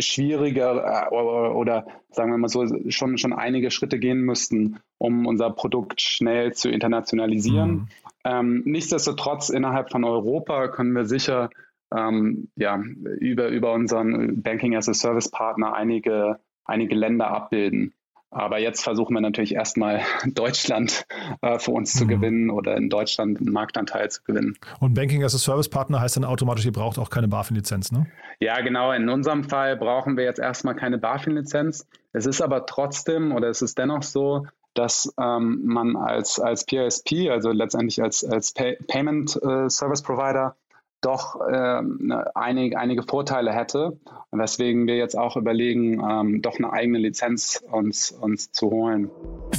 schwieriger 0.00 1.06
äh, 1.10 1.14
oder, 1.14 1.54
oder, 1.54 1.86
sagen 2.10 2.30
wir 2.30 2.38
mal 2.38 2.48
so, 2.48 2.66
schon, 2.88 3.18
schon 3.18 3.32
einige 3.32 3.70
Schritte 3.70 3.98
gehen 3.98 4.20
müssten, 4.20 4.80
um 4.98 5.26
unser 5.26 5.50
Produkt 5.50 6.00
schnell 6.00 6.52
zu 6.52 6.70
internationalisieren. 6.70 7.70
Mhm. 7.70 7.88
Ähm, 8.24 8.62
nichtsdestotrotz, 8.66 9.48
innerhalb 9.48 9.90
von 9.90 10.04
Europa 10.04 10.68
können 10.68 10.92
wir 10.94 11.06
sicher 11.06 11.50
ähm, 11.94 12.48
ja, 12.56 12.78
über, 13.18 13.48
über 13.48 13.72
unseren 13.72 14.42
Banking 14.42 14.76
as 14.76 14.88
a 14.88 14.94
Service 14.94 15.30
Partner 15.30 15.74
einige, 15.74 16.38
einige 16.64 16.94
Länder 16.94 17.28
abbilden. 17.28 17.94
Aber 18.30 18.58
jetzt 18.58 18.82
versuchen 18.82 19.14
wir 19.14 19.20
natürlich 19.20 19.54
erstmal 19.54 20.02
Deutschland 20.26 21.06
äh, 21.42 21.58
für 21.58 21.72
uns 21.72 21.94
zu 21.94 22.04
mhm. 22.04 22.08
gewinnen 22.08 22.50
oder 22.50 22.76
in 22.76 22.88
Deutschland 22.88 23.38
einen 23.38 23.52
Marktanteil 23.52 24.10
zu 24.10 24.22
gewinnen. 24.22 24.56
Und 24.78 24.94
Banking 24.94 25.24
as 25.24 25.34
a 25.34 25.38
Service 25.38 25.68
Partner 25.68 26.00
heißt 26.00 26.16
dann 26.16 26.24
automatisch, 26.24 26.64
ihr 26.64 26.72
braucht 26.72 26.98
auch 26.98 27.10
keine 27.10 27.28
BaFin-Lizenz, 27.28 27.92
ne? 27.92 28.06
Ja, 28.38 28.60
genau. 28.60 28.92
In 28.92 29.08
unserem 29.08 29.44
Fall 29.44 29.76
brauchen 29.76 30.16
wir 30.16 30.24
jetzt 30.24 30.38
erstmal 30.38 30.74
keine 30.74 30.98
BaFin-Lizenz. 30.98 31.86
Es 32.12 32.26
ist 32.26 32.40
aber 32.40 32.66
trotzdem 32.66 33.32
oder 33.32 33.48
es 33.48 33.62
ist 33.62 33.78
dennoch 33.78 34.02
so, 34.02 34.46
dass 34.74 35.12
ähm, 35.20 35.62
man 35.64 35.96
als, 35.96 36.38
als 36.38 36.64
PSP, 36.64 37.28
also 37.30 37.50
letztendlich 37.50 38.02
als, 38.02 38.24
als 38.24 38.52
Pay 38.52 38.78
Payment 38.86 39.36
äh, 39.42 39.68
Service 39.68 40.02
Provider, 40.02 40.54
doch 41.00 41.40
ähm, 41.52 42.12
einige, 42.34 42.78
einige 42.78 43.02
Vorteile 43.02 43.52
hätte, 43.52 43.98
weswegen 44.30 44.86
wir 44.86 44.96
jetzt 44.96 45.16
auch 45.16 45.36
überlegen, 45.36 46.00
ähm, 46.00 46.42
doch 46.42 46.56
eine 46.58 46.72
eigene 46.72 46.98
Lizenz 46.98 47.62
uns, 47.70 48.10
uns 48.10 48.52
zu 48.52 48.70
holen. 48.70 49.10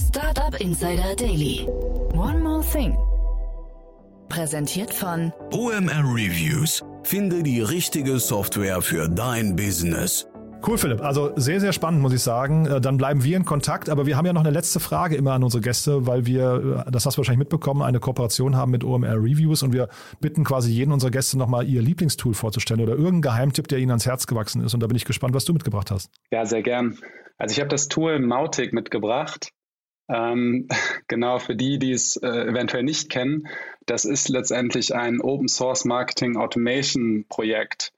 Startup 0.10 0.60
Insider 0.60 1.16
Daily. 1.16 1.68
One 2.14 2.40
more 2.40 2.62
thing. 2.62 2.98
Präsentiert 4.30 4.94
von 4.94 5.34
OMR 5.52 6.04
Reviews. 6.16 6.84
Finde 7.04 7.44
die 7.44 7.62
richtige 7.62 8.20
Software 8.20 8.82
für 8.82 9.10
dein 9.10 9.56
Business. 9.56 10.31
Cool, 10.66 10.78
Philipp. 10.78 11.02
Also 11.02 11.32
sehr, 11.36 11.60
sehr 11.60 11.74
spannend, 11.74 12.02
muss 12.02 12.14
ich 12.14 12.22
sagen. 12.22 12.66
Äh, 12.66 12.82
dann 12.82 12.98
bleiben 12.98 13.24
wir 13.24 13.36
in 13.36 13.46
Kontakt. 13.46 13.90
Aber 13.90 14.06
wir 14.06 14.16
haben 14.16 14.26
ja 14.26 14.34
noch 14.34 14.42
eine 14.42 14.52
letzte 14.52 14.80
Frage 14.80 15.16
immer 15.16 15.34
an 15.34 15.44
unsere 15.44 15.62
Gäste, 15.62 16.06
weil 16.06 16.26
wir, 16.26 16.86
äh, 16.88 16.92
das 16.92 17.06
hast 17.06 17.16
du 17.16 17.20
wahrscheinlich 17.20 17.40
mitbekommen, 17.40 17.82
eine 17.82 18.00
Kooperation 18.00 18.56
haben 18.56 18.72
mit 18.72 18.84
OMR 18.84 19.16
Reviews 19.16 19.64
und 19.64 19.74
wir 19.74 19.90
bitten 20.20 20.44
quasi 20.44 20.72
jeden 20.72 20.92
unserer 20.92 21.12
Gäste 21.12 21.38
nochmal 21.38 21.68
ihr 21.68 21.82
Lieblingstool 21.82 22.34
vorzustellen 22.34 22.82
oder 22.82 22.94
irgendeinen 22.94 23.22
Geheimtipp, 23.22 23.68
der 23.68 23.80
ihnen 23.80 23.92
ans 23.92 24.06
Herz 24.06 24.28
gewachsen 24.28 24.64
ist. 24.64 24.74
Und 24.74 24.82
da 24.82 24.88
bin 24.88 24.98
ich 24.98 25.06
gespannt, 25.06 25.34
was 25.34 25.46
du 25.46 25.54
mitgebracht 25.54 25.90
hast. 25.90 26.12
Ja, 26.32 26.46
sehr 26.46 26.62
gern. 26.62 26.98
Also 27.38 27.54
ich 27.54 27.60
habe 27.60 27.70
das 27.70 27.88
Tool 27.88 28.20
Mautic 28.20 28.72
mitgebracht. 28.72 29.52
Ähm, 30.10 30.68
genau 31.08 31.40
für 31.40 31.56
die, 31.56 31.80
die 31.80 31.92
es 31.92 32.18
äh, 32.18 32.28
eventuell 32.28 32.84
nicht 32.84 33.10
kennen, 33.10 33.48
das 33.88 34.06
ist 34.06 34.30
letztendlich 34.30 34.94
ein 34.94 35.22
Open 35.22 35.48
Source 35.48 35.86
Marketing 35.86 36.38
Automation 36.38 37.26
Projekt. 37.30 37.94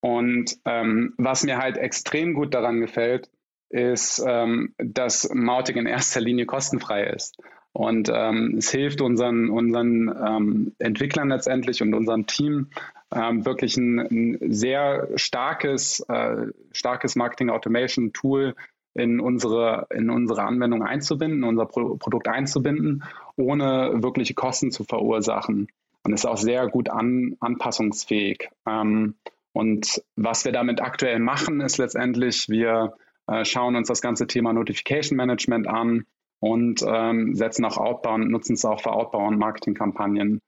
Und 0.00 0.56
ähm, 0.64 1.14
was 1.18 1.44
mir 1.44 1.58
halt 1.58 1.76
extrem 1.76 2.34
gut 2.34 2.54
daran 2.54 2.80
gefällt, 2.80 3.28
ist, 3.68 4.22
ähm, 4.26 4.74
dass 4.78 5.30
Mautic 5.32 5.76
in 5.76 5.86
erster 5.86 6.20
Linie 6.20 6.46
kostenfrei 6.46 7.04
ist. 7.04 7.36
Und 7.72 8.10
ähm, 8.12 8.56
es 8.58 8.70
hilft 8.70 9.00
unseren, 9.00 9.48
unseren 9.48 10.08
ähm, 10.08 10.72
Entwicklern 10.78 11.28
letztendlich 11.28 11.82
und 11.82 11.94
unserem 11.94 12.26
Team 12.26 12.68
ähm, 13.14 13.44
wirklich 13.44 13.76
ein, 13.76 13.98
ein, 14.00 14.38
sehr 14.52 15.08
starkes, 15.14 16.00
äh, 16.08 16.46
starkes 16.72 17.14
Marketing 17.14 17.50
Automation 17.50 18.12
Tool 18.12 18.56
in 18.94 19.20
unsere, 19.20 19.86
in 19.94 20.10
unsere 20.10 20.42
Anwendung 20.42 20.82
einzubinden, 20.82 21.44
unser 21.44 21.66
Pro 21.66 21.96
Produkt 21.96 22.26
einzubinden, 22.26 23.04
ohne 23.36 24.02
wirkliche 24.02 24.34
Kosten 24.34 24.72
zu 24.72 24.82
verursachen. 24.82 25.68
Und 26.02 26.12
ist 26.12 26.26
auch 26.26 26.38
sehr 26.38 26.66
gut 26.66 26.88
an, 26.88 27.36
anpassungsfähig. 27.40 28.48
Ähm, 28.66 29.14
und 29.52 30.02
was 30.16 30.44
wir 30.44 30.52
damit 30.52 30.80
aktuell 30.80 31.18
machen, 31.18 31.60
ist 31.60 31.78
letztendlich, 31.78 32.48
wir 32.48 32.94
äh, 33.26 33.44
schauen 33.44 33.76
uns 33.76 33.88
das 33.88 34.00
ganze 34.00 34.26
Thema 34.26 34.52
Notification 34.52 35.16
Management 35.16 35.66
an 35.66 36.04
und 36.38 36.84
ähm, 36.86 37.34
setzen 37.34 37.64
auch 37.64 37.76
Outbound, 37.76 38.30
nutzen 38.30 38.54
es 38.54 38.64
auch 38.64 38.80
für 38.80 38.92
Outbound-Marketing-Kampagnen. 38.92 40.40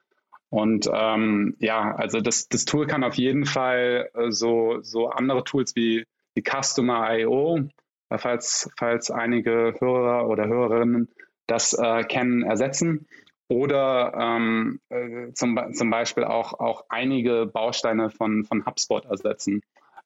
Und 0.48 0.88
ähm, 0.92 1.56
ja, 1.58 1.94
also 1.94 2.20
das, 2.20 2.48
das 2.48 2.64
Tool 2.64 2.86
kann 2.86 3.04
auf 3.04 3.14
jeden 3.14 3.46
Fall 3.46 4.10
äh, 4.14 4.30
so, 4.30 4.78
so 4.82 5.08
andere 5.08 5.44
Tools 5.44 5.74
wie, 5.74 6.04
wie 6.34 6.42
Customer.io, 6.42 7.68
äh, 8.10 8.18
falls, 8.18 8.70
falls 8.78 9.10
einige 9.10 9.74
Hörer 9.78 10.28
oder 10.28 10.46
Hörerinnen 10.46 11.08
das 11.46 11.72
äh, 11.72 12.04
kennen, 12.04 12.42
ersetzen 12.42 13.06
oder 13.52 14.14
ähm, 14.18 14.80
äh, 14.88 15.32
zum, 15.34 15.58
zum 15.74 15.90
Beispiel 15.90 16.24
auch, 16.24 16.58
auch 16.58 16.84
einige 16.88 17.44
Bausteine 17.44 18.08
von, 18.08 18.44
von 18.44 18.64
HubSpot 18.64 19.04
ersetzen. 19.04 19.60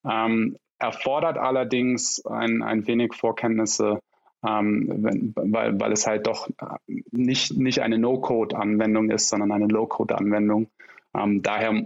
Ähm, 0.05 0.57
erfordert 0.81 1.39
allerdings 1.39 2.25
ein, 2.27 2.63
ein 2.63 2.87
wenig 2.89 3.15
Vorkenntnisse, 3.15 4.01
ähm, 4.45 4.89
wenn, 4.97 5.33
weil, 5.37 5.79
weil 5.81 5.93
es 5.93 6.09
halt 6.09 6.27
doch 6.27 6.49
nicht, 7.13 7.57
nicht 7.57 7.79
eine 7.81 7.99
No-Code-Anwendung 7.99 9.11
ist, 9.11 9.29
sondern 9.29 9.53
eine 9.53 9.69
Low-Code-Anwendung. 9.69 10.69
Ähm, 11.15 11.43
daher 11.43 11.85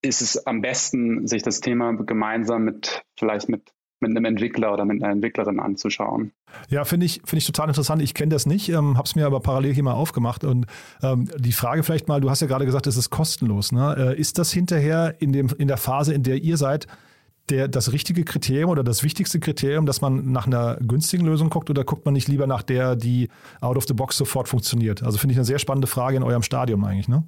ist 0.00 0.20
es 0.20 0.46
am 0.46 0.60
besten, 0.60 1.26
sich 1.26 1.42
das 1.42 1.60
Thema 1.60 1.92
gemeinsam 1.94 2.64
mit 2.64 3.02
vielleicht 3.18 3.48
mit 3.48 3.73
mit 4.08 4.16
einem 4.16 4.24
Entwickler 4.24 4.72
oder 4.72 4.84
mit 4.84 5.02
einer 5.02 5.12
Entwicklerin 5.12 5.58
anzuschauen. 5.58 6.32
Ja, 6.68 6.84
finde 6.84 7.06
ich, 7.06 7.22
finde 7.24 7.38
ich 7.38 7.46
total 7.46 7.68
interessant. 7.68 8.02
Ich 8.02 8.14
kenne 8.14 8.30
das 8.30 8.46
nicht, 8.46 8.68
ähm, 8.68 8.96
habe 8.96 9.06
es 9.06 9.16
mir 9.16 9.26
aber 9.26 9.40
parallel 9.40 9.74
hier 9.74 9.82
mal 9.82 9.92
aufgemacht. 9.92 10.44
Und 10.44 10.66
ähm, 11.02 11.28
die 11.38 11.52
Frage 11.52 11.82
vielleicht 11.82 12.08
mal, 12.08 12.20
du 12.20 12.30
hast 12.30 12.40
ja 12.40 12.46
gerade 12.46 12.66
gesagt, 12.66 12.86
es 12.86 12.96
ist 12.96 13.10
kostenlos. 13.10 13.72
Ne? 13.72 14.14
Äh, 14.16 14.20
ist 14.20 14.38
das 14.38 14.52
hinterher 14.52 15.14
in, 15.18 15.32
dem, 15.32 15.48
in 15.58 15.68
der 15.68 15.76
Phase, 15.76 16.14
in 16.14 16.22
der 16.22 16.36
ihr 16.36 16.56
seid, 16.56 16.86
der, 17.50 17.68
das 17.68 17.92
richtige 17.92 18.24
Kriterium 18.24 18.70
oder 18.70 18.82
das 18.82 19.02
wichtigste 19.02 19.38
Kriterium, 19.38 19.86
dass 19.86 20.00
man 20.00 20.32
nach 20.32 20.46
einer 20.46 20.76
günstigen 20.76 21.26
Lösung 21.26 21.50
guckt 21.50 21.68
oder 21.68 21.84
guckt 21.84 22.04
man 22.04 22.14
nicht 22.14 22.28
lieber 22.28 22.46
nach 22.46 22.62
der, 22.62 22.96
die 22.96 23.28
out 23.60 23.76
of 23.76 23.84
the 23.86 23.94
box 23.94 24.16
sofort 24.16 24.48
funktioniert? 24.48 25.02
Also 25.02 25.18
finde 25.18 25.32
ich 25.32 25.38
eine 25.38 25.44
sehr 25.44 25.58
spannende 25.58 25.86
Frage 25.86 26.16
in 26.16 26.22
eurem 26.22 26.42
Stadium 26.42 26.84
eigentlich, 26.84 27.08
ne? 27.08 27.24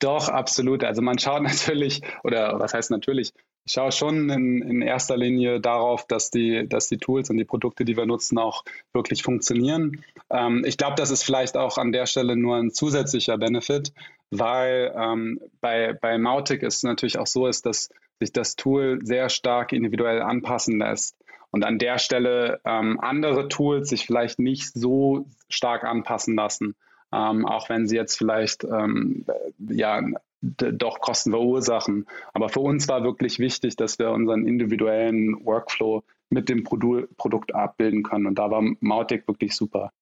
Doch, 0.00 0.28
absolut. 0.28 0.82
Also 0.82 1.02
man 1.02 1.18
schaut 1.18 1.42
natürlich, 1.44 2.00
oder 2.24 2.58
was 2.58 2.74
heißt 2.74 2.90
natürlich, 2.90 3.32
ich 3.64 3.72
schaue 3.72 3.92
schon 3.92 4.30
in, 4.30 4.62
in, 4.62 4.82
erster 4.82 5.16
Linie 5.16 5.60
darauf, 5.60 6.06
dass 6.06 6.30
die, 6.30 6.66
dass 6.68 6.88
die 6.88 6.98
Tools 6.98 7.30
und 7.30 7.36
die 7.36 7.44
Produkte, 7.44 7.84
die 7.84 7.96
wir 7.96 8.06
nutzen, 8.06 8.38
auch 8.38 8.64
wirklich 8.92 9.22
funktionieren. 9.22 10.02
Ähm, 10.30 10.64
ich 10.66 10.76
glaube, 10.76 10.96
das 10.96 11.10
ist 11.10 11.22
vielleicht 11.22 11.56
auch 11.56 11.78
an 11.78 11.92
der 11.92 12.06
Stelle 12.06 12.36
nur 12.36 12.56
ein 12.56 12.70
zusätzlicher 12.70 13.38
Benefit, 13.38 13.92
weil 14.30 14.92
ähm, 14.96 15.40
bei, 15.60 15.92
bei 15.92 16.18
Mautic 16.18 16.62
es 16.62 16.82
natürlich 16.82 17.18
auch 17.18 17.26
so 17.26 17.46
ist, 17.46 17.66
dass 17.66 17.90
sich 18.18 18.32
das 18.32 18.56
Tool 18.56 19.00
sehr 19.02 19.28
stark 19.28 19.72
individuell 19.72 20.22
anpassen 20.22 20.78
lässt. 20.78 21.16
Und 21.50 21.64
an 21.64 21.78
der 21.78 21.98
Stelle 21.98 22.60
ähm, 22.64 23.00
andere 23.00 23.48
Tools 23.48 23.88
sich 23.88 24.06
vielleicht 24.06 24.38
nicht 24.38 24.72
so 24.72 25.26
stark 25.48 25.84
anpassen 25.84 26.36
lassen. 26.36 26.76
Ähm, 27.12 27.44
auch 27.44 27.68
wenn 27.68 27.88
sie 27.88 27.96
jetzt 27.96 28.16
vielleicht 28.16 28.62
ähm, 28.62 29.24
ja 29.58 30.00
doch 30.42 31.00
Kosten 31.00 31.30
verursachen. 31.30 32.06
Aber 32.32 32.48
für 32.48 32.60
uns 32.60 32.88
war 32.88 33.04
wirklich 33.04 33.38
wichtig, 33.38 33.76
dass 33.76 33.98
wir 33.98 34.10
unseren 34.10 34.46
individuellen 34.46 35.44
Workflow 35.44 36.02
mit 36.30 36.48
dem 36.48 36.64
Produ 36.64 37.06
Produkt 37.16 37.54
abbilden 37.54 38.02
können. 38.02 38.26
Und 38.26 38.38
da 38.38 38.50
war 38.50 38.62
Mautic 38.80 39.28
wirklich 39.28 39.54
super. 39.54 39.92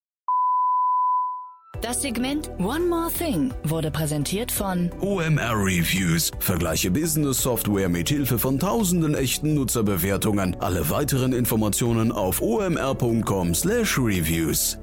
Das 1.80 2.02
Segment 2.02 2.50
One 2.58 2.86
More 2.86 3.08
Thing 3.10 3.54
wurde 3.62 3.92
präsentiert 3.92 4.50
von 4.50 4.90
OMR 5.00 5.54
Reviews. 5.54 6.32
Vergleiche 6.40 6.90
Business 6.90 7.40
Software 7.42 7.88
mit 7.88 8.08
Hilfe 8.08 8.36
von 8.38 8.58
tausenden 8.58 9.14
echten 9.14 9.54
Nutzerbewertungen. 9.54 10.56
Alle 10.60 10.90
weiteren 10.90 11.32
Informationen 11.32 12.10
auf 12.10 12.42
omr.com/reviews. 12.42 14.80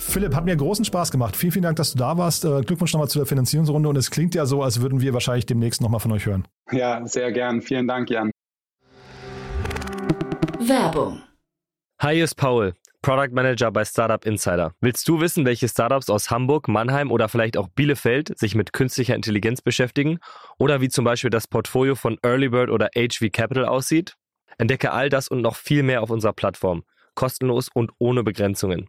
Philipp, 0.00 0.34
hat 0.34 0.46
mir 0.46 0.56
großen 0.56 0.84
Spaß 0.84 1.10
gemacht. 1.10 1.36
Vielen, 1.36 1.52
vielen 1.52 1.62
Dank, 1.62 1.76
dass 1.76 1.92
du 1.92 1.98
da 1.98 2.16
warst. 2.16 2.44
Äh, 2.44 2.62
Glückwunsch 2.62 2.92
nochmal 2.94 3.08
zu 3.08 3.18
der 3.18 3.26
Finanzierungsrunde 3.26 3.88
und 3.88 3.96
es 3.96 4.10
klingt 4.10 4.34
ja 4.34 4.46
so, 4.46 4.62
als 4.62 4.80
würden 4.80 5.00
wir 5.00 5.12
wahrscheinlich 5.12 5.46
demnächst 5.46 5.80
nochmal 5.82 6.00
von 6.00 6.10
euch 6.12 6.26
hören. 6.26 6.48
Ja, 6.72 7.06
sehr 7.06 7.30
gern. 7.32 7.60
Vielen 7.60 7.86
Dank, 7.86 8.10
Jan. 8.10 8.30
Werbung. 10.58 11.20
Hi, 12.00 12.14
hier 12.14 12.24
ist 12.24 12.34
Paul, 12.34 12.74
Product 13.02 13.32
Manager 13.32 13.70
bei 13.70 13.84
Startup 13.84 14.24
Insider. 14.24 14.72
Willst 14.80 15.06
du 15.06 15.20
wissen, 15.20 15.44
welche 15.44 15.68
Startups 15.68 16.08
aus 16.08 16.30
Hamburg, 16.30 16.66
Mannheim 16.66 17.10
oder 17.10 17.28
vielleicht 17.28 17.58
auch 17.58 17.68
Bielefeld 17.68 18.36
sich 18.38 18.54
mit 18.54 18.72
künstlicher 18.72 19.14
Intelligenz 19.14 19.60
beschäftigen? 19.60 20.18
Oder 20.58 20.80
wie 20.80 20.88
zum 20.88 21.04
Beispiel 21.04 21.30
das 21.30 21.46
Portfolio 21.46 21.94
von 21.94 22.16
Earlybird 22.22 22.70
oder 22.70 22.88
HV 22.96 23.30
Capital 23.30 23.66
aussieht? 23.66 24.16
Entdecke 24.56 24.92
all 24.92 25.10
das 25.10 25.28
und 25.28 25.42
noch 25.42 25.56
viel 25.56 25.82
mehr 25.82 26.02
auf 26.02 26.10
unserer 26.10 26.32
Plattform. 26.32 26.84
Kostenlos 27.14 27.68
und 27.72 27.90
ohne 27.98 28.22
Begrenzungen. 28.22 28.88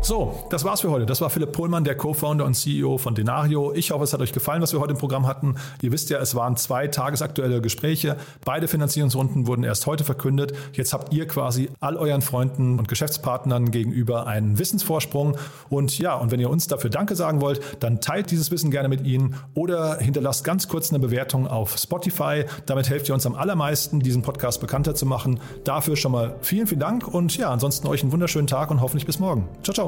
So, 0.00 0.32
das 0.48 0.64
war's 0.64 0.80
für 0.80 0.90
heute. 0.90 1.06
Das 1.06 1.20
war 1.20 1.28
Philipp 1.28 1.52
Pohlmann, 1.52 1.82
der 1.82 1.96
Co-Founder 1.96 2.44
und 2.44 2.54
CEO 2.54 2.98
von 2.98 3.14
Denario. 3.14 3.72
Ich 3.74 3.90
hoffe, 3.90 4.04
es 4.04 4.12
hat 4.12 4.20
euch 4.20 4.32
gefallen, 4.32 4.62
was 4.62 4.72
wir 4.72 4.80
heute 4.80 4.92
im 4.92 4.98
Programm 4.98 5.26
hatten. 5.26 5.56
Ihr 5.82 5.92
wisst 5.92 6.08
ja, 6.08 6.18
es 6.18 6.34
waren 6.34 6.56
zwei 6.56 6.86
tagesaktuelle 6.86 7.60
Gespräche. 7.60 8.16
Beide 8.44 8.68
Finanzierungsrunden 8.68 9.46
wurden 9.46 9.64
erst 9.64 9.86
heute 9.86 10.04
verkündet. 10.04 10.52
Jetzt 10.72 10.92
habt 10.92 11.12
ihr 11.12 11.26
quasi 11.26 11.68
all 11.80 11.96
euren 11.96 12.22
Freunden 12.22 12.78
und 12.78 12.88
Geschäftspartnern 12.88 13.70
gegenüber 13.72 14.26
einen 14.26 14.58
Wissensvorsprung. 14.58 15.36
Und 15.68 15.98
ja, 15.98 16.14
und 16.14 16.30
wenn 16.30 16.40
ihr 16.40 16.48
uns 16.48 16.68
dafür 16.68 16.90
Danke 16.90 17.16
sagen 17.16 17.40
wollt, 17.40 17.60
dann 17.80 18.00
teilt 18.00 18.30
dieses 18.30 18.50
Wissen 18.52 18.70
gerne 18.70 18.88
mit 18.88 19.04
ihnen 19.04 19.34
oder 19.54 19.98
hinterlasst 19.98 20.44
ganz 20.44 20.68
kurz 20.68 20.90
eine 20.90 21.00
Bewertung 21.00 21.48
auf 21.48 21.76
Spotify. 21.76 22.44
Damit 22.66 22.88
helft 22.88 23.08
ihr 23.08 23.14
uns 23.14 23.26
am 23.26 23.34
allermeisten, 23.34 24.00
diesen 24.00 24.22
Podcast 24.22 24.60
bekannter 24.60 24.94
zu 24.94 25.06
machen. 25.06 25.40
Dafür 25.64 25.96
schon 25.96 26.12
mal 26.12 26.36
vielen, 26.40 26.68
vielen 26.68 26.80
Dank 26.80 27.06
und 27.06 27.36
ja, 27.36 27.50
ansonsten 27.50 27.88
euch 27.88 28.02
einen 28.02 28.12
wunderschönen 28.12 28.46
Tag 28.46 28.70
und 28.70 28.80
hoffentlich 28.80 29.04
bis 29.04 29.18
morgen. 29.18 29.48
Ciao, 29.62 29.87